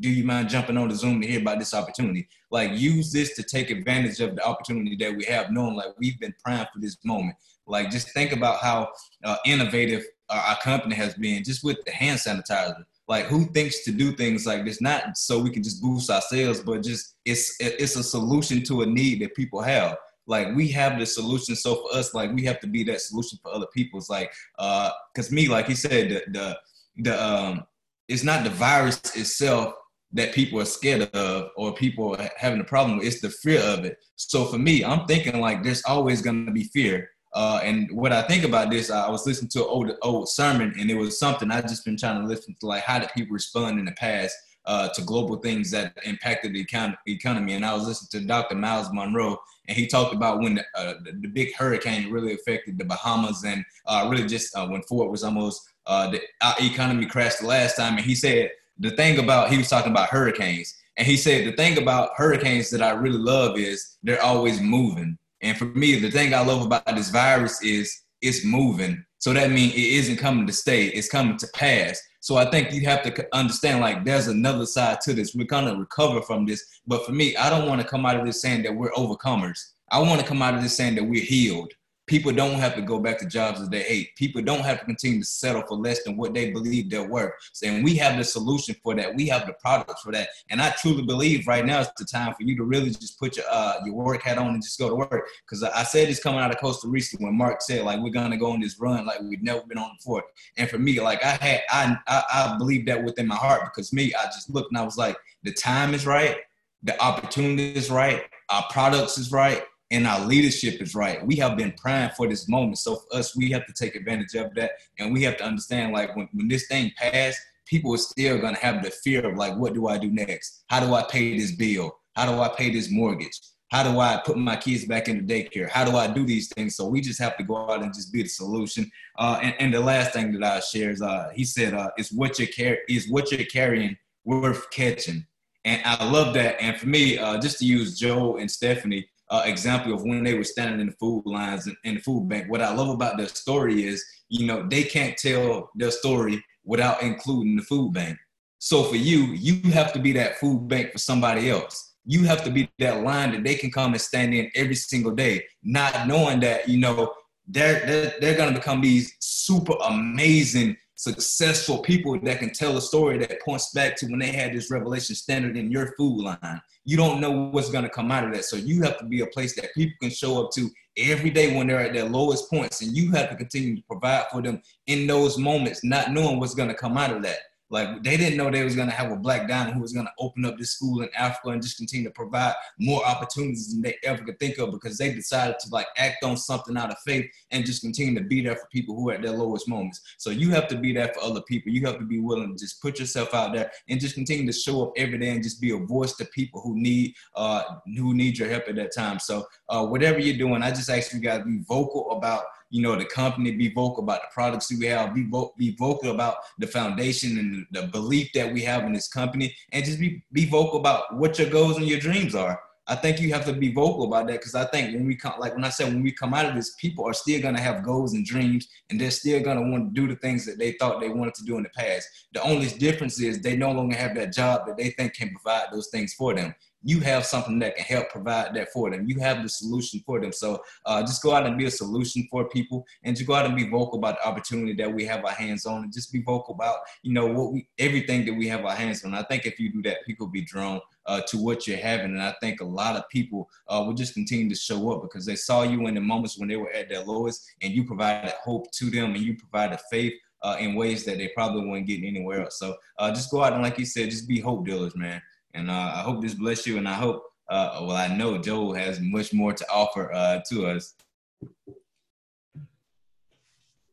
do 0.00 0.08
you 0.08 0.24
mind 0.24 0.48
jumping 0.48 0.78
on 0.78 0.88
the 0.88 0.94
Zoom 0.94 1.20
to 1.20 1.26
hear 1.26 1.40
about 1.40 1.58
this 1.58 1.74
opportunity? 1.74 2.26
Like, 2.50 2.70
use 2.72 3.12
this 3.12 3.34
to 3.36 3.42
take 3.42 3.70
advantage 3.70 4.20
of 4.20 4.36
the 4.36 4.46
opportunity 4.46 4.96
that 5.00 5.14
we 5.14 5.24
have, 5.24 5.50
knowing 5.50 5.74
like 5.74 5.98
we've 5.98 6.18
been 6.18 6.34
primed 6.42 6.68
for 6.72 6.80
this 6.80 6.96
moment. 7.04 7.36
Like, 7.66 7.90
just 7.90 8.12
think 8.12 8.32
about 8.32 8.60
how 8.60 8.88
uh, 9.24 9.36
innovative 9.44 10.04
our 10.30 10.56
company 10.62 10.94
has 10.94 11.14
been 11.14 11.44
just 11.44 11.64
with 11.64 11.84
the 11.84 11.90
hand 11.90 12.18
sanitizer. 12.18 12.84
Like, 13.08 13.26
who 13.26 13.44
thinks 13.46 13.84
to 13.84 13.92
do 13.92 14.12
things 14.12 14.46
like 14.46 14.64
this? 14.64 14.80
Not 14.80 15.18
so 15.18 15.38
we 15.38 15.50
can 15.50 15.62
just 15.62 15.82
boost 15.82 16.10
our 16.10 16.22
sales, 16.22 16.60
but 16.60 16.82
just 16.82 17.16
it's 17.26 17.54
it's 17.60 17.96
a 17.96 18.02
solution 18.02 18.62
to 18.64 18.82
a 18.82 18.86
need 18.86 19.20
that 19.20 19.34
people 19.34 19.60
have 19.60 19.98
like 20.26 20.54
we 20.54 20.68
have 20.68 20.98
the 20.98 21.06
solution. 21.06 21.56
So 21.56 21.76
for 21.76 21.96
us, 21.96 22.14
like 22.14 22.32
we 22.32 22.44
have 22.44 22.60
to 22.60 22.66
be 22.66 22.84
that 22.84 23.00
solution 23.00 23.38
for 23.42 23.52
other 23.52 23.66
people. 23.74 23.98
It's 23.98 24.10
like, 24.10 24.32
uh, 24.58 24.90
cause 25.14 25.30
me, 25.30 25.48
like 25.48 25.66
he 25.66 25.74
said, 25.74 26.10
the, 26.10 26.22
the, 26.32 26.58
the, 27.02 27.24
um, 27.24 27.64
it's 28.08 28.24
not 28.24 28.44
the 28.44 28.50
virus 28.50 28.98
itself 29.16 29.74
that 30.12 30.32
people 30.32 30.60
are 30.60 30.66
scared 30.66 31.02
of 31.14 31.50
or 31.56 31.74
people 31.74 32.16
are 32.16 32.30
having 32.36 32.60
a 32.60 32.64
problem 32.64 32.98
with. 32.98 33.06
It's 33.06 33.20
the 33.20 33.30
fear 33.30 33.60
of 33.60 33.84
it. 33.84 33.98
So 34.16 34.44
for 34.44 34.58
me, 34.58 34.84
I'm 34.84 35.06
thinking 35.06 35.40
like 35.40 35.62
there's 35.62 35.82
always 35.84 36.22
to 36.22 36.52
be 36.52 36.64
fear. 36.64 37.10
Uh, 37.34 37.60
and 37.64 37.90
what 37.90 38.12
I 38.12 38.22
think 38.22 38.44
about 38.44 38.70
this, 38.70 38.90
I 38.90 39.10
was 39.10 39.26
listening 39.26 39.50
to 39.50 39.60
an 39.60 39.68
old, 39.68 39.90
old 40.02 40.28
sermon 40.28 40.72
and 40.78 40.88
it 40.88 40.94
was 40.94 41.18
something 41.18 41.50
I 41.50 41.60
just 41.62 41.84
been 41.84 41.96
trying 41.96 42.20
to 42.20 42.28
listen 42.28 42.54
to, 42.60 42.66
like 42.66 42.84
how 42.84 43.00
did 43.00 43.10
people 43.12 43.34
respond 43.34 43.80
in 43.80 43.86
the 43.86 43.92
past 43.92 44.36
uh, 44.66 44.88
to 44.88 45.02
global 45.02 45.36
things 45.36 45.70
that 45.70 45.94
impacted 46.04 46.54
the 46.54 46.64
econ- 46.64 46.96
economy. 47.06 47.54
And 47.54 47.64
I 47.64 47.74
was 47.74 47.86
listening 47.86 48.22
to 48.22 48.26
Dr. 48.26 48.54
Myles 48.54 48.92
Munroe, 48.92 49.38
and 49.68 49.76
he 49.76 49.86
talked 49.86 50.14
about 50.14 50.40
when 50.40 50.56
the, 50.56 50.64
uh, 50.74 50.94
the, 51.04 51.12
the, 51.20 51.28
big 51.28 51.54
hurricane 51.54 52.10
really 52.10 52.34
affected 52.34 52.78
the 52.78 52.84
Bahamas 52.84 53.44
and 53.44 53.64
uh, 53.86 54.06
really 54.10 54.26
just 54.26 54.56
uh, 54.56 54.66
when 54.66 54.82
Fort 54.82 55.10
was 55.10 55.24
almost 55.24 55.68
uh, 55.86 56.10
the 56.10 56.20
economy 56.60 57.06
crashed 57.06 57.40
the 57.40 57.46
last 57.46 57.76
time. 57.76 57.96
And 57.96 58.04
he 58.04 58.14
said 58.14 58.50
the 58.78 58.90
thing 58.90 59.18
about 59.18 59.50
he 59.50 59.58
was 59.58 59.68
talking 59.68 59.92
about 59.92 60.08
hurricanes, 60.08 60.74
and 60.96 61.06
he 61.06 61.16
said 61.16 61.46
the 61.46 61.52
thing 61.52 61.78
about 61.78 62.10
hurricanes 62.16 62.70
that 62.70 62.82
I 62.82 62.90
really 62.90 63.18
love 63.18 63.58
is 63.58 63.96
they're 64.02 64.22
always 64.22 64.60
moving. 64.60 65.18
And 65.42 65.56
for 65.58 65.66
me, 65.66 65.98
the 65.98 66.10
thing 66.10 66.32
I 66.34 66.40
love 66.40 66.64
about 66.64 66.86
this 66.94 67.10
virus 67.10 67.62
is 67.62 68.02
it's 68.22 68.44
moving. 68.44 69.04
So 69.18 69.32
that 69.32 69.50
means 69.50 69.74
it 69.74 69.78
isn't 69.78 70.16
coming 70.16 70.46
to 70.46 70.52
stay; 70.52 70.86
it's 70.86 71.08
coming 71.08 71.36
to 71.38 71.46
pass. 71.54 72.00
So 72.24 72.38
I 72.38 72.46
think 72.50 72.72
you 72.72 72.80
have 72.86 73.02
to 73.02 73.28
understand 73.36 73.82
like 73.82 74.02
there's 74.02 74.28
another 74.28 74.64
side 74.64 75.02
to 75.02 75.12
this. 75.12 75.34
We're 75.34 75.44
gonna 75.44 75.76
recover 75.76 76.22
from 76.22 76.46
this. 76.46 76.64
But 76.86 77.04
for 77.04 77.12
me, 77.12 77.36
I 77.36 77.50
don't 77.50 77.68
want 77.68 77.82
to 77.82 77.86
come 77.86 78.06
out 78.06 78.18
of 78.18 78.24
this 78.24 78.40
saying 78.40 78.62
that 78.62 78.74
we're 78.74 78.92
overcomers. 78.92 79.72
I 79.90 79.98
want 79.98 80.22
to 80.22 80.26
come 80.26 80.40
out 80.40 80.54
of 80.54 80.62
this 80.62 80.74
saying 80.74 80.94
that 80.94 81.04
we're 81.04 81.22
healed. 81.22 81.70
People 82.06 82.32
don't 82.32 82.58
have 82.58 82.74
to 82.74 82.82
go 82.82 82.98
back 82.98 83.18
to 83.18 83.26
jobs 83.26 83.60
that 83.60 83.70
they 83.70 83.82
hate. 83.82 84.14
People 84.16 84.42
don't 84.42 84.60
have 84.60 84.80
to 84.80 84.84
continue 84.84 85.20
to 85.20 85.26
settle 85.26 85.62
for 85.66 85.76
less 85.76 86.02
than 86.02 86.16
what 86.16 86.34
they 86.34 86.50
believe 86.50 86.90
they're 86.90 87.08
worth. 87.08 87.32
And 87.62 87.82
we 87.82 87.96
have 87.96 88.18
the 88.18 88.24
solution 88.24 88.76
for 88.82 88.94
that. 88.94 89.14
We 89.14 89.26
have 89.28 89.46
the 89.46 89.54
products 89.54 90.02
for 90.02 90.12
that. 90.12 90.28
And 90.50 90.60
I 90.60 90.70
truly 90.70 91.02
believe 91.02 91.46
right 91.46 91.64
now 91.64 91.80
is 91.80 91.88
the 91.96 92.04
time 92.04 92.34
for 92.34 92.42
you 92.42 92.56
to 92.56 92.64
really 92.64 92.90
just 92.90 93.18
put 93.18 93.36
your 93.36 93.46
uh, 93.50 93.76
your 93.84 93.94
work 93.94 94.22
hat 94.22 94.36
on 94.36 94.48
and 94.48 94.62
just 94.62 94.78
go 94.78 94.90
to 94.90 94.94
work. 94.94 95.28
Because 95.46 95.62
I 95.62 95.82
said 95.82 96.08
this 96.08 96.22
coming 96.22 96.40
out 96.40 96.50
of 96.50 96.60
Costa 96.60 96.88
Rica 96.88 97.16
when 97.18 97.36
Mark 97.36 97.62
said 97.62 97.84
like 97.84 98.00
we're 98.00 98.10
gonna 98.10 98.36
go 98.36 98.52
on 98.52 98.60
this 98.60 98.78
run 98.78 99.06
like 99.06 99.20
we've 99.22 99.42
never 99.42 99.62
been 99.62 99.78
on 99.78 99.96
before. 99.96 100.24
And 100.58 100.68
for 100.68 100.78
me, 100.78 101.00
like 101.00 101.24
I 101.24 101.38
had 101.40 101.62
I 101.70 101.96
I, 102.06 102.22
I 102.34 102.58
believe 102.58 102.84
that 102.86 103.02
within 103.02 103.26
my 103.26 103.36
heart 103.36 103.62
because 103.64 103.92
me 103.92 104.12
I 104.14 104.26
just 104.26 104.50
looked 104.50 104.70
and 104.70 104.78
I 104.78 104.84
was 104.84 104.98
like 104.98 105.16
the 105.42 105.52
time 105.52 105.94
is 105.94 106.06
right, 106.06 106.36
the 106.82 107.00
opportunity 107.02 107.74
is 107.74 107.90
right, 107.90 108.24
our 108.50 108.64
products 108.70 109.16
is 109.16 109.32
right 109.32 109.64
and 109.90 110.06
our 110.06 110.24
leadership 110.26 110.80
is 110.80 110.94
right. 110.94 111.24
We 111.24 111.36
have 111.36 111.56
been 111.56 111.72
praying 111.72 112.10
for 112.16 112.26
this 112.26 112.48
moment. 112.48 112.78
So 112.78 112.96
for 112.96 113.18
us, 113.18 113.36
we 113.36 113.50
have 113.50 113.66
to 113.66 113.72
take 113.72 113.94
advantage 113.94 114.34
of 114.34 114.54
that. 114.54 114.72
And 114.98 115.12
we 115.12 115.22
have 115.22 115.36
to 115.38 115.44
understand 115.44 115.92
like 115.92 116.16
when, 116.16 116.28
when 116.32 116.48
this 116.48 116.66
thing 116.66 116.92
passed, 116.96 117.40
people 117.66 117.94
are 117.94 117.98
still 117.98 118.38
gonna 118.38 118.58
have 118.58 118.82
the 118.82 118.90
fear 118.90 119.26
of 119.26 119.36
like, 119.36 119.56
what 119.56 119.74
do 119.74 119.88
I 119.88 119.98
do 119.98 120.10
next? 120.10 120.64
How 120.68 120.80
do 120.80 120.94
I 120.94 121.02
pay 121.02 121.38
this 121.38 121.52
bill? 121.52 121.98
How 122.14 122.26
do 122.26 122.40
I 122.40 122.48
pay 122.48 122.70
this 122.70 122.90
mortgage? 122.90 123.38
How 123.70 123.82
do 123.82 123.98
I 123.98 124.22
put 124.24 124.36
my 124.36 124.56
kids 124.56 124.84
back 124.84 125.08
into 125.08 125.24
daycare? 125.24 125.68
How 125.68 125.84
do 125.84 125.96
I 125.96 126.06
do 126.06 126.24
these 126.24 126.48
things? 126.48 126.76
So 126.76 126.86
we 126.86 127.00
just 127.00 127.20
have 127.20 127.36
to 127.38 127.42
go 127.42 127.56
out 127.56 127.82
and 127.82 127.92
just 127.92 128.12
be 128.12 128.22
the 128.22 128.28
solution. 128.28 128.90
Uh, 129.18 129.40
and, 129.42 129.54
and, 129.58 129.74
the 129.74 129.80
last 129.80 130.12
thing 130.12 130.32
that 130.38 130.44
I 130.44 130.60
share 130.60 130.90
is 130.90 131.02
uh, 131.02 131.30
he 131.34 131.44
said, 131.44 131.74
uh, 131.74 131.90
"Is 131.98 132.12
what 132.12 132.38
you're 132.38 132.48
car- 132.56 132.82
is 132.88 133.08
what 133.10 133.32
you're 133.32 133.46
carrying 133.46 133.96
worth 134.24 134.70
catching?" 134.70 135.26
And 135.64 135.82
I 135.84 136.08
love 136.08 136.34
that. 136.34 136.60
And 136.60 136.76
for 136.78 136.86
me, 136.86 137.18
uh, 137.18 137.40
just 137.40 137.58
to 137.60 137.64
use 137.64 137.98
Joe 137.98 138.36
and 138.36 138.48
Stephanie, 138.48 139.08
uh, 139.34 139.42
example 139.46 139.92
of 139.92 140.02
when 140.04 140.22
they 140.22 140.34
were 140.34 140.44
standing 140.44 140.80
in 140.80 140.86
the 140.86 140.92
food 140.92 141.22
lines 141.26 141.66
in, 141.66 141.76
in 141.84 141.94
the 141.96 142.00
food 142.00 142.28
bank. 142.28 142.48
What 142.48 142.62
I 142.62 142.72
love 142.72 142.88
about 142.88 143.16
their 143.16 143.26
story 143.26 143.84
is, 143.84 144.04
you 144.28 144.46
know, 144.46 144.66
they 144.68 144.84
can't 144.84 145.16
tell 145.16 145.70
their 145.74 145.90
story 145.90 146.42
without 146.64 147.02
including 147.02 147.56
the 147.56 147.62
food 147.62 147.92
bank. 147.92 148.16
So 148.58 148.84
for 148.84 148.96
you, 148.96 149.24
you 149.46 149.70
have 149.72 149.92
to 149.94 149.98
be 149.98 150.12
that 150.12 150.38
food 150.38 150.68
bank 150.68 150.92
for 150.92 150.98
somebody 150.98 151.50
else. 151.50 151.94
You 152.06 152.24
have 152.24 152.44
to 152.44 152.50
be 152.50 152.70
that 152.78 153.02
line 153.02 153.32
that 153.32 153.44
they 153.44 153.56
can 153.56 153.70
come 153.70 153.92
and 153.92 154.00
stand 154.00 154.34
in 154.34 154.50
every 154.54 154.76
single 154.76 155.12
day, 155.12 155.44
not 155.62 156.06
knowing 156.06 156.40
that, 156.40 156.68
you 156.68 156.78
know, 156.78 157.12
they're, 157.46 157.84
they're, 157.86 158.14
they're 158.20 158.36
going 158.36 158.54
to 158.54 158.58
become 158.58 158.80
these 158.80 159.14
super 159.20 159.74
amazing 159.88 160.76
successful 160.96 161.80
people 161.80 162.18
that 162.20 162.38
can 162.38 162.52
tell 162.52 162.76
a 162.76 162.80
story 162.80 163.18
that 163.18 163.42
points 163.42 163.72
back 163.72 163.96
to 163.96 164.06
when 164.06 164.20
they 164.20 164.30
had 164.30 164.54
this 164.54 164.70
revelation 164.70 165.16
standard 165.16 165.56
in 165.56 165.70
your 165.70 165.92
food 165.96 166.22
line. 166.22 166.60
You 166.84 166.96
don't 166.96 167.20
know 167.20 167.48
what's 167.50 167.70
going 167.70 167.84
to 167.84 167.90
come 167.90 168.10
out 168.10 168.24
of 168.24 168.32
that. 168.34 168.44
So 168.44 168.56
you 168.56 168.82
have 168.82 168.98
to 168.98 169.04
be 169.04 169.20
a 169.20 169.26
place 169.26 169.54
that 169.56 169.74
people 169.74 169.96
can 170.00 170.10
show 170.10 170.44
up 170.44 170.50
to 170.52 170.70
every 170.96 171.30
day 171.30 171.56
when 171.56 171.66
they're 171.66 171.80
at 171.80 171.92
their 171.92 172.08
lowest 172.08 172.50
points. 172.50 172.82
And 172.82 172.96
you 172.96 173.10
have 173.12 173.30
to 173.30 173.36
continue 173.36 173.76
to 173.76 173.82
provide 173.82 174.26
for 174.30 174.42
them 174.42 174.60
in 174.86 175.06
those 175.06 175.38
moments, 175.38 175.82
not 175.82 176.12
knowing 176.12 176.38
what's 176.38 176.54
going 176.54 176.68
to 176.68 176.74
come 176.74 176.98
out 176.98 177.14
of 177.14 177.22
that. 177.22 177.38
Like 177.74 178.04
they 178.04 178.16
didn't 178.16 178.36
know 178.36 178.52
they 178.52 178.62
was 178.62 178.76
gonna 178.76 178.92
have 178.92 179.10
a 179.10 179.16
black 179.16 179.48
diamond 179.48 179.74
who 179.74 179.80
was 179.80 179.92
gonna 179.92 180.12
open 180.20 180.44
up 180.44 180.56
this 180.56 180.70
school 180.76 181.02
in 181.02 181.08
Africa 181.16 181.48
and 181.48 181.60
just 181.60 181.76
continue 181.76 182.06
to 182.06 182.14
provide 182.14 182.54
more 182.78 183.04
opportunities 183.04 183.72
than 183.72 183.82
they 183.82 183.96
ever 184.04 184.22
could 184.22 184.38
think 184.38 184.58
of 184.58 184.70
because 184.70 184.96
they 184.96 185.12
decided 185.12 185.56
to 185.58 185.68
like 185.70 185.88
act 185.96 186.22
on 186.22 186.36
something 186.36 186.76
out 186.76 186.92
of 186.92 186.98
faith 187.04 187.28
and 187.50 187.66
just 187.66 187.82
continue 187.82 188.14
to 188.14 188.24
be 188.24 188.42
there 188.42 188.54
for 188.54 188.68
people 188.70 188.94
who 188.94 189.10
are 189.10 189.14
at 189.14 189.22
their 189.22 189.32
lowest 189.32 189.68
moments. 189.68 190.00
So 190.18 190.30
you 190.30 190.52
have 190.52 190.68
to 190.68 190.76
be 190.76 190.92
there 190.92 191.08
for 191.08 191.24
other 191.24 191.42
people. 191.48 191.72
You 191.72 191.84
have 191.86 191.98
to 191.98 192.04
be 192.04 192.20
willing 192.20 192.56
to 192.56 192.64
just 192.64 192.80
put 192.80 193.00
yourself 193.00 193.34
out 193.34 193.52
there 193.52 193.72
and 193.88 193.98
just 193.98 194.14
continue 194.14 194.46
to 194.46 194.56
show 194.56 194.84
up 194.84 194.92
every 194.96 195.18
day 195.18 195.30
and 195.30 195.42
just 195.42 195.60
be 195.60 195.72
a 195.72 195.78
voice 195.78 196.14
to 196.18 196.26
people 196.26 196.60
who 196.60 196.80
need 196.80 197.12
uh 197.34 197.64
who 197.96 198.14
need 198.14 198.38
your 198.38 198.48
help 198.48 198.68
at 198.68 198.76
that 198.76 198.94
time. 198.94 199.18
So 199.18 199.48
uh 199.68 199.84
whatever 199.84 200.20
you're 200.20 200.38
doing, 200.38 200.62
I 200.62 200.70
just 200.70 200.90
ask 200.90 201.12
you 201.12 201.18
guys 201.18 201.40
to 201.40 201.46
be 201.46 201.58
vocal 201.66 202.12
about 202.12 202.44
you 202.70 202.82
know, 202.82 202.96
the 202.96 203.04
company, 203.04 203.52
be 203.52 203.72
vocal 203.72 204.02
about 204.02 204.22
the 204.22 204.28
products 204.32 204.68
that 204.68 204.78
we 204.78 204.86
have, 204.86 205.14
be, 205.14 205.24
vo- 205.24 205.54
be 205.56 205.76
vocal 205.76 206.10
about 206.10 206.36
the 206.58 206.66
foundation 206.66 207.38
and 207.38 207.66
the 207.70 207.88
belief 207.88 208.30
that 208.34 208.52
we 208.52 208.62
have 208.62 208.84
in 208.84 208.92
this 208.92 209.08
company, 209.08 209.54
and 209.72 209.84
just 209.84 210.00
be, 210.00 210.22
be 210.32 210.46
vocal 210.46 210.80
about 210.80 211.16
what 211.16 211.38
your 211.38 211.50
goals 211.50 211.76
and 211.76 211.86
your 211.86 212.00
dreams 212.00 212.34
are. 212.34 212.60
I 212.86 212.94
think 212.96 213.18
you 213.18 213.32
have 213.32 213.46
to 213.46 213.54
be 213.54 213.72
vocal 213.72 214.04
about 214.04 214.26
that 214.26 214.40
because 214.40 214.54
I 214.54 214.66
think 214.66 214.94
when 214.94 215.06
we 215.06 215.16
come, 215.16 215.34
like 215.38 215.54
when 215.54 215.64
I 215.64 215.70
said, 215.70 215.88
when 215.88 216.02
we 216.02 216.12
come 216.12 216.34
out 216.34 216.44
of 216.44 216.54
this, 216.54 216.74
people 216.74 217.06
are 217.06 217.14
still 217.14 217.40
gonna 217.40 217.60
have 217.60 217.82
goals 217.82 218.12
and 218.12 218.26
dreams, 218.26 218.68
and 218.90 219.00
they're 219.00 219.10
still 219.10 219.42
gonna 219.42 219.62
want 219.62 219.94
to 219.94 220.00
do 220.00 220.06
the 220.06 220.16
things 220.16 220.44
that 220.44 220.58
they 220.58 220.72
thought 220.72 221.00
they 221.00 221.08
wanted 221.08 221.34
to 221.34 221.44
do 221.44 221.56
in 221.56 221.62
the 221.62 221.70
past. 221.70 222.06
The 222.34 222.42
only 222.42 222.68
difference 222.68 223.18
is 223.20 223.40
they 223.40 223.56
no 223.56 223.72
longer 223.72 223.96
have 223.96 224.14
that 224.16 224.34
job 224.34 224.66
that 224.66 224.76
they 224.76 224.90
think 224.90 225.14
can 225.14 225.30
provide 225.30 225.68
those 225.72 225.88
things 225.88 226.12
for 226.12 226.34
them 226.34 226.54
you 226.84 227.00
have 227.00 227.24
something 227.24 227.58
that 227.60 227.76
can 227.76 227.84
help 227.84 228.10
provide 228.10 228.54
that 228.54 228.70
for 228.70 228.90
them. 228.90 229.08
You 229.08 229.18
have 229.20 229.42
the 229.42 229.48
solution 229.48 230.00
for 230.04 230.20
them. 230.20 230.32
So 230.32 230.62
uh, 230.84 231.00
just 231.00 231.22
go 231.22 231.34
out 231.34 231.46
and 231.46 231.56
be 231.56 231.64
a 231.64 231.70
solution 231.70 232.28
for 232.30 232.48
people, 232.50 232.86
and 233.02 233.16
just 233.16 233.26
go 233.26 233.34
out 233.34 233.46
and 233.46 233.56
be 233.56 233.68
vocal 233.68 233.98
about 233.98 234.18
the 234.18 234.28
opportunity 234.28 234.74
that 234.74 234.92
we 234.92 235.06
have 235.06 235.24
our 235.24 235.32
hands 235.32 235.64
on, 235.64 235.84
and 235.84 235.92
just 235.92 236.12
be 236.12 236.22
vocal 236.22 236.54
about 236.54 236.76
you 237.02 237.12
know 237.12 237.26
what 237.26 237.52
we 237.52 237.66
everything 237.78 238.26
that 238.26 238.34
we 238.34 238.46
have 238.48 238.64
our 238.64 238.74
hands 238.74 239.04
on. 239.04 239.14
I 239.14 239.22
think 239.22 239.46
if 239.46 239.58
you 239.58 239.72
do 239.72 239.82
that, 239.82 240.04
people 240.06 240.26
be 240.26 240.42
drawn 240.42 240.80
uh, 241.06 241.22
to 241.28 241.38
what 241.38 241.66
you're 241.66 241.78
having, 241.78 242.12
and 242.12 242.22
I 242.22 242.34
think 242.40 242.60
a 242.60 242.66
lot 242.66 242.96
of 242.96 243.08
people 243.08 243.48
uh, 243.68 243.82
will 243.86 243.94
just 243.94 244.14
continue 244.14 244.48
to 244.50 244.54
show 244.54 244.92
up 244.92 245.02
because 245.02 245.24
they 245.24 245.36
saw 245.36 245.62
you 245.62 245.86
in 245.86 245.94
the 245.94 246.00
moments 246.02 246.38
when 246.38 246.48
they 246.48 246.56
were 246.56 246.70
at 246.72 246.90
their 246.90 247.02
lowest, 247.02 247.46
and 247.62 247.72
you 247.72 247.84
provided 247.84 248.34
hope 248.42 248.70
to 248.72 248.90
them, 248.90 249.14
and 249.14 249.24
you 249.24 249.36
provided 249.36 249.80
faith. 249.90 250.12
Uh, 250.42 250.58
in 250.60 250.74
ways 250.74 251.06
that 251.06 251.16
they 251.16 251.28
probably 251.28 251.66
wouldn't 251.66 251.86
get 251.86 252.04
anywhere 252.04 252.42
else. 252.42 252.58
So 252.58 252.76
uh, 252.98 253.10
just 253.10 253.30
go 253.30 253.42
out 253.42 253.54
and, 253.54 253.62
like 253.62 253.78
you 253.78 253.86
said, 253.86 254.10
just 254.10 254.28
be 254.28 254.40
hope 254.40 254.66
dealers, 254.66 254.94
man. 254.94 255.22
And 255.54 255.70
uh, 255.70 255.92
I 255.94 256.00
hope 256.02 256.20
this 256.20 256.34
bless 256.34 256.66
you. 256.66 256.78
And 256.78 256.88
I 256.88 256.94
hope, 256.94 257.22
uh, 257.48 257.78
well, 257.82 257.96
I 257.96 258.08
know 258.08 258.36
Joe 258.38 258.72
has 258.72 259.00
much 259.00 259.32
more 259.32 259.52
to 259.52 259.66
offer 259.70 260.12
uh, 260.12 260.40
to 260.50 260.66
us. 260.66 260.94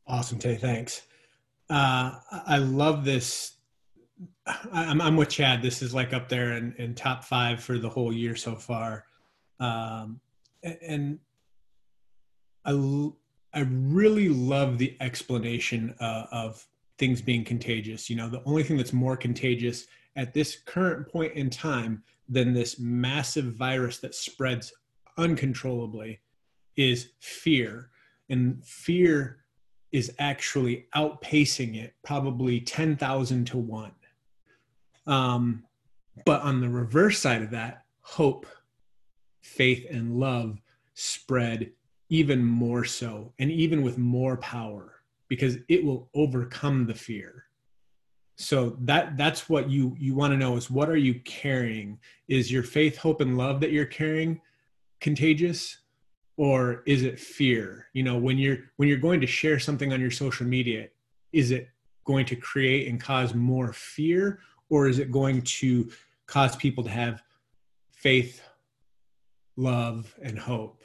Awesome, 0.08 0.39
Tay. 0.39 0.56
Thanks. 0.56 1.03
Uh, 1.70 2.20
I 2.32 2.58
love 2.58 3.06
this. 3.06 3.53
I'm, 4.74 5.00
I'm 5.00 5.15
with 5.15 5.30
Chad. 5.30 5.62
This 5.62 5.82
is 5.82 5.93
like 5.93 6.13
up 6.13 6.28
there 6.28 6.54
in, 6.54 6.74
in 6.78 6.95
top 6.95 7.24
five 7.24 7.63
for 7.63 7.78
the 7.78 7.88
whole 7.88 8.12
year 8.12 8.36
so 8.36 8.56
far. 8.56 9.06
Um, 9.60 10.19
and 10.63 11.19
I, 12.65 12.71
I 13.54 13.62
really 13.69 14.30
love 14.30 14.78
the 14.80 14.97
explanation 15.00 15.95
uh, 16.00 16.26
of 16.32 16.65
things 16.97 17.21
being 17.21 17.43
contagious. 17.43 18.10
You 18.10 18.15
know, 18.15 18.30
the 18.30 18.43
only 18.45 18.63
thing 18.63 18.78
that's 18.78 18.93
more 18.93 19.15
contagious 19.15 19.88
at 20.15 20.34
this 20.34 20.58
current 20.65 21.08
point 21.08 21.34
in 21.34 21.50
time 21.50 22.04
than 22.28 22.54
this 22.54 22.80
massive 22.80 23.54
virus 23.56 24.00
that 24.00 24.15
spreads 24.15 24.74
uncontrollably 25.17 26.19
is 26.78 27.12
fear. 27.19 27.89
And 28.30 28.63
fear 28.65 29.43
is 29.91 30.13
actually 30.19 30.88
outpacing 30.95 31.76
it 31.76 31.93
probably 32.04 32.62
10,000 32.62 33.45
to 33.45 33.58
1. 33.58 33.91
Um, 35.08 35.63
but 36.26 36.41
on 36.41 36.62
the 36.62 36.69
reverse 36.69 37.19
side 37.19 37.41
of 37.41 37.52
that, 37.52 37.84
hope, 38.02 38.45
faith, 39.41 39.86
and 39.89 40.17
love 40.17 40.62
spread 40.93 41.71
even 42.10 42.43
more 42.43 42.84
so, 42.84 43.34
and 43.39 43.50
even 43.50 43.82
with 43.82 43.97
more 43.97 44.38
power, 44.38 45.02
because 45.30 45.58
it 45.69 45.84
will 45.84 46.10
overcome 46.13 46.86
the 46.86 46.93
fear 46.93 47.45
so 48.36 48.76
that 48.82 49.17
that's 49.17 49.50
what 49.50 49.70
you 49.70 49.96
you 50.00 50.15
want 50.15 50.34
to 50.34 50.38
know 50.38 50.56
is 50.58 50.70
what 50.70 50.89
are 50.89 50.98
you 50.98 51.20
carrying? 51.22 52.00
Is 52.28 52.52
your 52.52 52.63
faith 52.63 52.98
hope 52.98 53.22
and 53.22 53.38
love 53.38 53.60
that 53.62 53.72
you're 53.72 53.86
carrying 53.86 54.41
contagious 55.00 55.78
or 56.38 56.84
is 56.86 57.04
it 57.04 57.20
fear? 57.20 57.88
You 57.94 58.04
know 58.04 58.17
when 58.17 58.38
you're 58.38 58.58
when 58.78 58.89
you're 58.89 58.98
going 58.98 59.22
to 59.22 59.28
share 59.28 59.60
something 59.60 59.94
on 59.94 60.02
your 60.02 60.12
social 60.12 60.46
media 60.46 60.88
is 61.32 61.52
it 61.52 61.70
going 62.06 62.26
to 62.26 62.36
create 62.36 62.88
and 62.88 63.00
cause 63.00 63.34
more 63.34 63.72
fear 63.74 64.39
or 64.70 64.88
is 64.88 65.00
it 65.00 65.12
going 65.12 65.41
to 65.44 65.89
cause 66.26 66.56
people 66.56 66.84
to 66.84 66.89
have 66.89 67.22
faith 67.91 68.41
love 69.56 70.13
and 70.22 70.38
hope? 70.38 70.84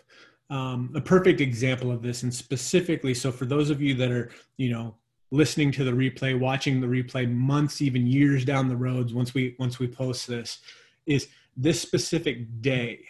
Um, 0.51 0.93
a 0.95 1.01
perfect 1.01 1.41
example 1.41 1.91
of 1.91 2.03
this 2.03 2.23
and 2.23 2.33
specifically 2.33 3.15
so 3.15 3.33
for 3.33 3.47
those 3.47 3.71
of 3.71 3.81
you 3.81 3.95
that 3.95 4.11
are 4.11 4.31
you 4.59 4.71
know 4.71 4.95
listening 5.37 5.71
to 5.73 5.85
the 5.85 5.93
replay, 5.93 6.39
watching 6.39 6.81
the 6.81 6.87
replay 6.87 7.31
months, 7.31 7.83
even 7.83 8.07
years 8.07 8.45
down 8.45 8.69
the 8.69 8.77
roads 8.77 9.15
once 9.15 9.35
we 9.35 9.55
once 9.59 9.79
we 9.79 9.87
post 9.87 10.27
this, 10.27 10.59
is 11.07 11.29
this 11.57 11.81
specific 11.81 12.61
day. 12.61 13.05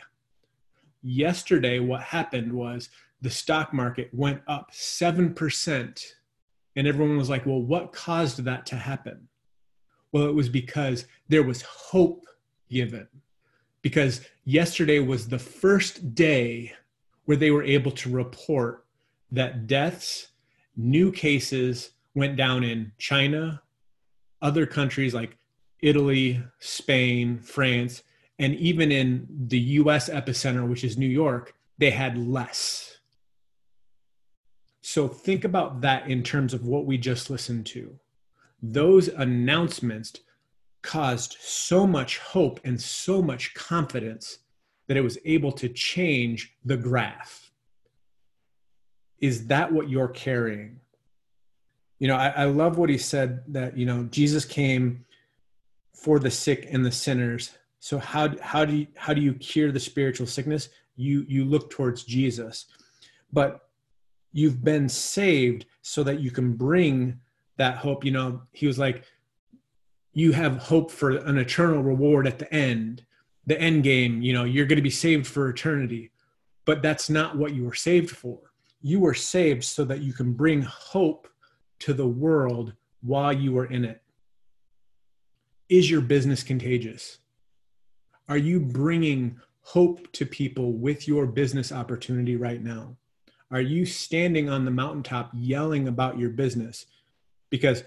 Yesterday, 1.03 1.79
what 1.79 2.03
happened 2.03 2.53
was 2.53 2.91
the 3.23 3.31
stock 3.31 3.73
market 3.73 4.11
went 4.13 4.43
up 4.49 4.71
seven 4.73 5.33
percent, 5.33 6.17
and 6.75 6.87
everyone 6.87 7.17
was 7.17 7.31
like, 7.31 7.47
"Well, 7.47 7.63
what 7.63 7.93
caused 7.93 8.45
that 8.45 8.67
to 8.67 8.77
happen?" 8.77 9.29
Well, 10.13 10.27
it 10.27 10.35
was 10.35 10.49
because 10.49 11.07
there 11.29 11.43
was 11.43 11.63
hope 11.63 12.27
given. 12.71 13.09
Because 13.83 14.23
yesterday 14.45 14.99
was 14.99 15.29
the 15.29 15.39
first 15.39 16.15
day 16.15 16.73
where 17.27 17.37
they 17.37 17.51
were 17.51 17.63
able 17.63 17.93
to 17.93 18.11
report 18.11 18.85
that 19.31 19.67
deaths, 19.67 20.29
new 20.77 21.13
cases, 21.13 21.91
went 22.17 22.35
down 22.35 22.65
in 22.65 22.91
China, 22.99 23.63
other 24.43 24.67
countries 24.67 25.15
like 25.15 25.37
Italy, 25.81 26.43
Spain, 26.59 27.39
France, 27.39 28.03
and 28.39 28.55
even 28.57 28.91
in 28.91 29.27
the 29.49 29.59
US 29.59 30.09
epicenter, 30.09 30.67
which 30.67 30.83
is 30.83 30.97
New 30.97 31.07
York, 31.07 31.55
they 31.79 31.91
had 31.91 32.17
less. 32.19 32.99
So 34.81 35.07
think 35.07 35.45
about 35.45 35.83
that 35.83 36.09
in 36.09 36.23
terms 36.23 36.55
of 36.55 36.67
what 36.67 36.87
we 36.87 36.97
just 36.97 37.29
listened 37.29 37.67
to. 37.67 37.99
Those 38.63 39.09
announcements 39.09 40.15
caused 40.83 41.37
so 41.41 41.87
much 41.87 42.19
hope 42.19 42.61
and 42.65 42.81
so 42.81 43.21
much 43.21 43.53
confidence 43.55 44.39
that 44.87 44.97
it 44.97 45.03
was 45.03 45.19
able 45.25 45.53
to 45.53 45.69
change 45.69 46.57
the 46.65 46.77
graph. 46.77 47.51
Is 49.19 49.49
that 49.49 49.73
what 49.73 49.91
you're 49.91 50.09
carrying? 50.09 50.81
You 51.99 52.09
know 52.09 52.17
I, 52.17 52.29
I 52.29 52.45
love 52.45 52.79
what 52.79 52.91
he 52.91 52.99
said 52.99 53.43
that 53.49 53.77
you 53.77 53.87
know 53.87 54.05
jesus 54.05 54.45
came 54.45 55.07
for 55.97 56.19
the 56.19 56.31
sick 56.31 56.69
and 56.71 56.85
the 56.85 56.93
sinners. 56.93 57.53
So 57.81 57.99
how 57.99 58.35
how 58.41 58.65
do 58.65 58.77
you 58.77 58.87
how 58.97 59.15
do 59.15 59.21
you 59.21 59.33
cure 59.35 59.73
the 59.73 59.81
spiritual 59.81 60.27
sickness? 60.27 60.69
You 60.95 61.25
you 61.27 61.45
look 61.45 61.71
towards 61.71 62.05
jesus. 62.05 62.67
But 63.33 63.69
you've 64.33 64.63
been 64.63 64.89
saved 64.89 65.67
so 65.83 66.03
that 66.05 66.21
you 66.21 66.31
can 66.31 66.53
bring 66.53 67.19
that 67.57 67.79
hope. 67.79 68.05
You 68.05 68.13
know 68.13 68.43
he 68.53 68.67
was 68.67 68.79
like 68.79 69.05
you 70.13 70.33
have 70.33 70.59
hope 70.59 70.91
for 70.91 71.11
an 71.11 71.39
eternal 71.39 71.83
reward 71.83 72.27
at 72.27 72.39
the 72.39 72.53
end 72.55 73.05
the 73.47 73.61
end 73.61 73.83
game. 73.83 74.23
You 74.23 74.33
know 74.33 74.45
you're 74.45 74.67
going 74.67 74.77
to 74.77 74.83
be 74.83 74.91
saved 74.91 75.27
for 75.27 75.49
eternity. 75.49 76.13
But 76.67 76.83
that's 76.83 77.09
not 77.09 77.37
what 77.37 77.55
you 77.55 77.65
were 77.65 77.75
saved 77.75 78.11
for. 78.11 78.39
You 78.83 79.01
were 79.01 79.15
saved 79.15 79.65
so 79.65 79.85
that 79.85 80.03
you 80.03 80.13
can 80.13 80.33
bring 80.33 80.63
hope 80.63 81.29
to 81.81 81.95
the 81.95 82.07
world 82.07 82.73
while 83.03 83.33
you 83.33 83.57
are 83.59 83.67
in 83.67 83.85
it? 83.85 84.03
Is 85.69 85.91
your 85.91 86.01
business 86.01 86.43
contagious? 86.43 87.19
Are 88.29 88.37
you 88.37 88.61
bringing 88.61 89.39
hope 89.63 90.11
to 90.13 90.25
people 90.25 90.73
with 90.73 91.09
your 91.09 91.27
business 91.27 91.73
opportunity 91.73 92.37
right 92.37 92.63
now? 92.63 92.97
Are 93.51 93.61
you 93.61 93.87
standing 93.87 94.49
on 94.49 94.65
the 94.65 94.71
mountaintop 94.71 95.31
yelling 95.35 95.89
about 95.89 96.19
your 96.19 96.31
business? 96.31 96.87
Because 97.51 97.85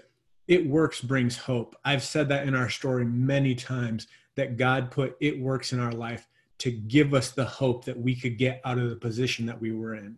it 0.48 0.66
works 0.66 1.00
brings 1.00 1.36
hope. 1.36 1.76
I've 1.84 2.02
said 2.02 2.28
that 2.30 2.46
in 2.46 2.54
our 2.54 2.68
story 2.68 3.04
many 3.04 3.54
times 3.54 4.08
that 4.36 4.56
God 4.56 4.90
put 4.90 5.16
it 5.20 5.38
works 5.40 5.72
in 5.72 5.80
our 5.80 5.92
life 5.92 6.26
to 6.58 6.70
give 6.70 7.14
us 7.14 7.30
the 7.30 7.44
hope 7.44 7.84
that 7.84 7.98
we 7.98 8.14
could 8.14 8.36
get 8.36 8.60
out 8.64 8.78
of 8.78 8.90
the 8.90 8.96
position 8.96 9.46
that 9.46 9.60
we 9.60 9.72
were 9.72 9.94
in. 9.94 10.16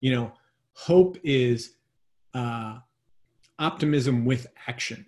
You 0.00 0.14
know, 0.14 0.32
hope 0.74 1.16
is 1.22 1.74
uh, 2.34 2.78
optimism 3.62 4.24
with 4.24 4.48
action. 4.66 5.06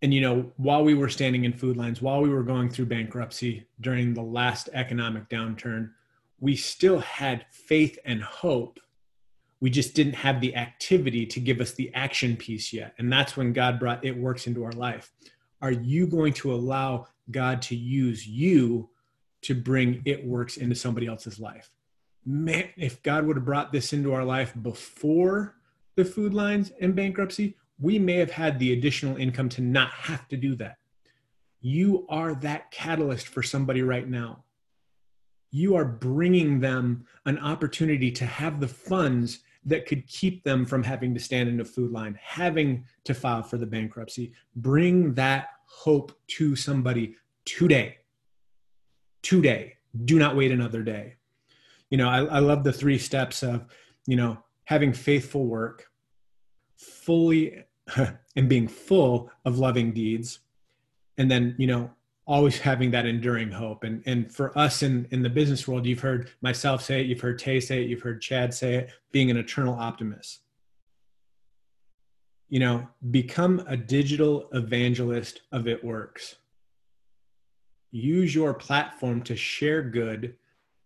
And, 0.00 0.14
you 0.14 0.20
know, 0.20 0.52
while 0.56 0.84
we 0.84 0.94
were 0.94 1.08
standing 1.08 1.44
in 1.44 1.52
food 1.52 1.76
lines, 1.76 2.00
while 2.00 2.22
we 2.22 2.28
were 2.28 2.44
going 2.44 2.70
through 2.70 2.86
bankruptcy 2.86 3.66
during 3.80 4.14
the 4.14 4.22
last 4.22 4.68
economic 4.72 5.28
downturn, 5.28 5.90
we 6.38 6.54
still 6.54 7.00
had 7.00 7.46
faith 7.50 7.98
and 8.04 8.22
hope. 8.22 8.78
We 9.60 9.70
just 9.70 9.94
didn't 9.94 10.14
have 10.14 10.40
the 10.40 10.54
activity 10.54 11.26
to 11.26 11.40
give 11.40 11.60
us 11.60 11.72
the 11.72 11.92
action 11.94 12.36
piece 12.36 12.72
yet. 12.72 12.94
And 12.98 13.12
that's 13.12 13.36
when 13.36 13.52
God 13.52 13.80
brought 13.80 14.04
it 14.04 14.16
works 14.16 14.46
into 14.46 14.62
our 14.62 14.72
life. 14.72 15.10
Are 15.60 15.72
you 15.72 16.06
going 16.06 16.32
to 16.34 16.54
allow 16.54 17.08
God 17.32 17.60
to 17.62 17.74
use 17.74 18.24
you 18.24 18.88
to 19.42 19.56
bring 19.56 20.02
it 20.04 20.24
works 20.24 20.56
into 20.56 20.76
somebody 20.76 21.08
else's 21.08 21.40
life? 21.40 21.70
Man, 22.24 22.68
if 22.76 23.02
God 23.02 23.26
would 23.26 23.36
have 23.36 23.44
brought 23.44 23.72
this 23.72 23.92
into 23.92 24.12
our 24.12 24.24
life 24.24 24.54
before 24.62 25.57
the 25.98 26.04
food 26.04 26.32
lines 26.32 26.72
and 26.80 26.96
bankruptcy, 26.96 27.56
we 27.78 27.98
may 27.98 28.16
have 28.16 28.30
had 28.30 28.58
the 28.58 28.72
additional 28.72 29.16
income 29.16 29.50
to 29.50 29.60
not 29.60 29.90
have 29.90 30.26
to 30.28 30.36
do 30.36 30.56
that. 30.56 30.78
You 31.60 32.06
are 32.08 32.34
that 32.36 32.70
catalyst 32.70 33.28
for 33.28 33.42
somebody 33.42 33.82
right 33.82 34.08
now 34.08 34.44
you 35.50 35.76
are 35.76 35.84
bringing 35.84 36.60
them 36.60 37.04
an 37.26 37.38
opportunity 37.38 38.10
to 38.12 38.26
have 38.26 38.60
the 38.60 38.68
funds 38.68 39.40
that 39.64 39.86
could 39.86 40.06
keep 40.06 40.44
them 40.44 40.64
from 40.64 40.82
having 40.82 41.14
to 41.14 41.20
stand 41.20 41.48
in 41.48 41.60
a 41.60 41.64
food 41.64 41.90
line, 41.90 42.18
having 42.22 42.84
to 43.04 43.14
file 43.14 43.42
for 43.42 43.58
the 43.58 43.66
bankruptcy. 43.66 44.32
Bring 44.56 45.14
that 45.14 45.48
hope 45.66 46.12
to 46.28 46.56
somebody 46.56 47.16
today. 47.44 47.98
Today. 49.22 49.74
Do 50.04 50.18
not 50.18 50.36
wait 50.36 50.52
another 50.52 50.82
day. 50.82 51.16
You 51.90 51.98
know, 51.98 52.08
I, 52.08 52.24
I 52.24 52.38
love 52.38 52.64
the 52.64 52.72
three 52.72 52.98
steps 52.98 53.42
of, 53.42 53.66
you 54.06 54.16
know, 54.16 54.38
having 54.64 54.92
faithful 54.92 55.46
work, 55.46 55.87
fully 56.78 57.64
and 58.36 58.48
being 58.48 58.68
full 58.68 59.30
of 59.44 59.58
loving 59.58 59.92
deeds, 59.92 60.40
and 61.18 61.30
then, 61.30 61.54
you 61.58 61.66
know, 61.66 61.90
always 62.28 62.58
having 62.58 62.90
that 62.90 63.06
enduring 63.06 63.50
hope. 63.50 63.82
And 63.82 64.02
and 64.06 64.32
for 64.32 64.56
us 64.56 64.82
in 64.82 65.08
in 65.10 65.22
the 65.22 65.30
business 65.30 65.66
world, 65.66 65.86
you've 65.86 66.00
heard 66.00 66.30
myself 66.42 66.82
say 66.82 67.00
it, 67.00 67.06
you've 67.06 67.20
heard 67.20 67.38
Tay 67.38 67.58
say 67.58 67.82
it, 67.82 67.88
you've 67.88 68.02
heard 68.02 68.20
Chad 68.20 68.54
say 68.54 68.74
it, 68.74 68.90
being 69.10 69.30
an 69.30 69.36
eternal 69.36 69.74
optimist. 69.74 70.40
You 72.48 72.60
know, 72.60 72.88
become 73.10 73.62
a 73.66 73.76
digital 73.76 74.48
evangelist 74.52 75.42
of 75.52 75.66
it 75.66 75.82
works. 75.82 76.36
Use 77.90 78.34
your 78.34 78.54
platform 78.54 79.22
to 79.22 79.36
share 79.36 79.82
good, 79.82 80.36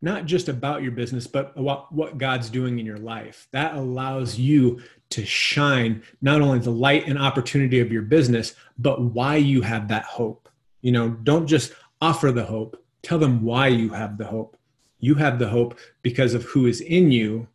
not 0.03 0.27
just 0.27 0.49
about 0.49 0.83
your 0.83 0.93
business, 0.93 1.27
but 1.27 1.57
what, 1.57 1.93
what 1.93 2.19
God's 2.19 2.51
doing 2.51 2.79
in 2.79 2.87
your 2.87 2.99
life. 2.99 3.49
That 3.53 3.75
allows 3.75 4.38
you 4.38 4.83
to 5.11 5.25
shine 5.25 6.03
not 6.21 6.41
only 6.41 6.59
the 6.59 6.71
light 6.71 7.07
and 7.07 7.19
opportunity 7.19 7.81
of 7.81 7.93
your 7.93 8.03
business, 8.03 8.55
but 8.79 9.01
why 9.01 9.37
you 9.37 9.62
have 9.62 9.88
that 9.88 10.05
hope 10.05 10.43
you 10.83 10.91
know, 10.91 11.11
don't 11.11 11.47
just 11.47 11.73
offer 12.01 12.31
the 12.33 12.45
hope, 12.45 12.85
tell 13.03 13.19
them 13.19 13.43
why 13.43 13.69
you 13.69 13.91
have 13.91 14.19
the 14.19 14.27
hope. 14.27 14.57
You 14.99 15.15
have 15.15 15.38
the 15.38 15.49
hope 15.49 15.79
because 16.03 16.35
of 16.35 16.45
who 16.45 16.67
is 16.67 16.81
in 16.81 17.11
you 17.11 17.49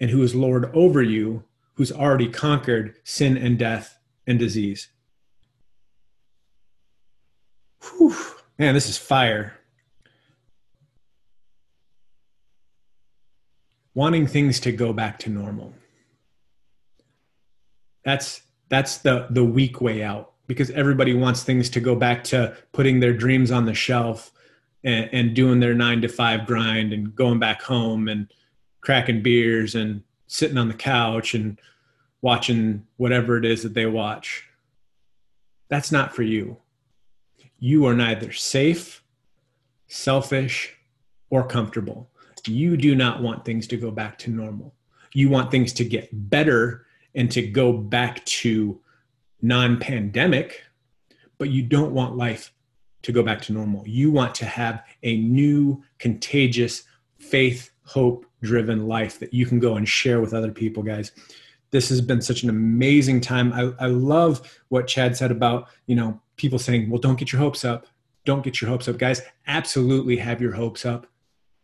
and 0.00 0.10
who 0.10 0.22
is 0.22 0.34
Lord 0.34 0.70
over 0.74 1.02
you, 1.02 1.44
who's 1.74 1.92
already 1.92 2.28
conquered 2.28 2.96
sin 3.04 3.36
and 3.36 3.58
death 3.58 3.98
and 4.26 4.38
disease. 4.38 4.88
Whew. 7.82 8.14
Man, 8.58 8.74
this 8.74 8.88
is 8.88 8.98
fire. 8.98 9.58
Wanting 13.94 14.26
things 14.26 14.60
to 14.60 14.72
go 14.72 14.92
back 14.92 15.18
to 15.20 15.30
normal. 15.30 15.74
That's 18.04 18.42
that's 18.68 18.98
the 18.98 19.26
the 19.30 19.44
weak 19.44 19.80
way 19.80 20.02
out 20.02 20.32
because 20.46 20.70
everybody 20.70 21.14
wants 21.14 21.44
things 21.44 21.70
to 21.70 21.80
go 21.80 21.94
back 21.94 22.24
to 22.24 22.56
putting 22.72 23.00
their 23.00 23.12
dreams 23.12 23.50
on 23.50 23.66
the 23.66 23.74
shelf 23.74 24.32
and, 24.84 25.08
and 25.12 25.34
doing 25.34 25.60
their 25.60 25.74
nine 25.74 26.00
to 26.02 26.08
five 26.08 26.46
grind 26.46 26.92
and 26.92 27.14
going 27.14 27.38
back 27.38 27.62
home 27.62 28.08
and 28.08 28.32
cracking 28.80 29.22
beers 29.22 29.74
and 29.74 30.02
sitting 30.26 30.58
on 30.58 30.68
the 30.68 30.74
couch 30.74 31.34
and 31.34 31.60
watching 32.22 32.86
whatever 32.96 33.36
it 33.36 33.44
is 33.44 33.62
that 33.62 33.74
they 33.74 33.86
watch. 33.86 34.44
That's 35.68 35.92
not 35.92 36.14
for 36.14 36.22
you. 36.22 36.58
You 37.58 37.86
are 37.86 37.94
neither 37.94 38.32
safe, 38.32 39.02
selfish, 39.86 40.76
or 41.30 41.46
comfortable. 41.46 42.10
You 42.46 42.76
do 42.76 42.94
not 42.94 43.22
want 43.22 43.44
things 43.44 43.66
to 43.68 43.76
go 43.76 43.90
back 43.90 44.18
to 44.18 44.30
normal. 44.30 44.74
You 45.14 45.28
want 45.28 45.50
things 45.50 45.72
to 45.74 45.84
get 45.84 46.08
better 46.30 46.86
and 47.14 47.30
to 47.32 47.42
go 47.42 47.72
back 47.72 48.24
to 48.24 48.80
non 49.40 49.78
pandemic, 49.78 50.62
but 51.38 51.50
you 51.50 51.62
don't 51.62 51.92
want 51.92 52.16
life 52.16 52.52
to 53.02 53.12
go 53.12 53.22
back 53.22 53.42
to 53.42 53.52
normal. 53.52 53.86
You 53.86 54.10
want 54.10 54.34
to 54.36 54.46
have 54.46 54.84
a 55.02 55.16
new, 55.18 55.82
contagious, 55.98 56.84
faith, 57.18 57.70
hope 57.84 58.26
driven 58.42 58.86
life 58.86 59.18
that 59.18 59.34
you 59.34 59.46
can 59.46 59.58
go 59.58 59.76
and 59.76 59.88
share 59.88 60.20
with 60.20 60.34
other 60.34 60.52
people, 60.52 60.82
guys. 60.82 61.12
This 61.70 61.88
has 61.88 62.00
been 62.00 62.20
such 62.20 62.42
an 62.42 62.50
amazing 62.50 63.20
time. 63.20 63.52
I, 63.52 63.72
I 63.84 63.86
love 63.86 64.60
what 64.68 64.86
Chad 64.86 65.16
said 65.16 65.30
about, 65.30 65.68
you 65.86 65.96
know, 65.96 66.20
people 66.36 66.58
saying, 66.58 66.90
well, 66.90 67.00
don't 67.00 67.18
get 67.18 67.32
your 67.32 67.40
hopes 67.40 67.64
up. 67.64 67.86
Don't 68.24 68.44
get 68.44 68.60
your 68.60 68.70
hopes 68.70 68.88
up, 68.88 68.98
guys. 68.98 69.22
Absolutely 69.46 70.16
have 70.16 70.40
your 70.40 70.52
hopes 70.52 70.84
up. 70.84 71.06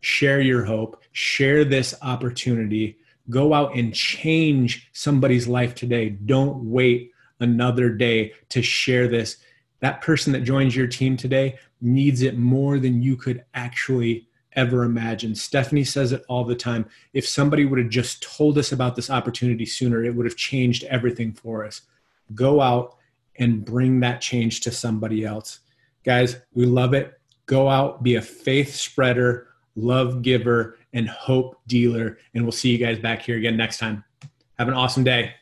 Share 0.01 0.41
your 0.41 0.65
hope. 0.65 1.03
Share 1.13 1.65
this 1.65 1.95
opportunity. 2.03 2.99
Go 3.31 3.53
out 3.53 3.77
and 3.77 3.95
change 3.95 4.89
somebody's 4.93 5.49
life 5.49 5.75
today. 5.75 6.11
Don't 6.11 6.71
wait 6.71 7.13
another 7.41 7.91
day 7.91 8.33
to 8.51 8.63
share 8.63 9.09
this. 9.09 9.37
That 9.81 10.01
person 10.01 10.33
that 10.33 10.45
joins 10.45 10.75
your 10.75 10.87
team 10.87 11.17
today 11.17 11.59
needs 11.81 12.23
it 12.23 12.37
more 12.37 12.79
than 12.79 13.03
you 13.03 13.17
could 13.17 13.45
actually 13.55 14.29
ever 14.53 14.83
imagine. 14.83 15.35
Stephanie 15.35 15.85
says 15.85 16.13
it 16.13 16.25
all 16.29 16.45
the 16.45 16.55
time. 16.55 16.87
If 17.13 17.29
somebody 17.29 17.65
would 17.65 17.79
have 17.79 17.91
just 17.91 18.23
told 18.23 18.59
us 18.59 18.73
about 18.73 18.97
this 18.97 19.11
opportunity 19.11 19.67
sooner, 19.67 20.05
it 20.05 20.15
would 20.15 20.27
have 20.27 20.37
changed 20.37 20.85
everything 20.85 21.33
for 21.33 21.65
us. 21.65 21.83
Go 22.35 22.61
out 22.61 22.97
and 23.37 23.65
bring 23.65 24.01
that 24.01 24.21
change 24.21 24.61
to 24.63 24.73
somebody 24.73 25.25
else. 25.25 25.61
Guys, 26.05 26.41
we 26.55 26.67
love 26.67 26.93
it. 26.95 27.21
Go 27.47 27.69
out, 27.69 28.03
be 28.03 28.17
a 28.17 28.23
faith 28.23 28.75
spreader, 28.75 29.48
love 29.79 30.23
giver, 30.23 30.77
and 30.93 31.09
hope 31.09 31.61
dealer. 31.67 32.19
And 32.35 32.45
we'll 32.45 32.53
see 32.53 32.71
you 32.71 32.79
guys 32.79 32.99
back 32.99 33.23
here 33.23 33.37
again 33.37 33.57
next 33.57 33.79
time. 33.79 34.05
Have 34.59 34.69
an 34.69 34.75
awesome 34.75 35.05
day. 35.05 35.35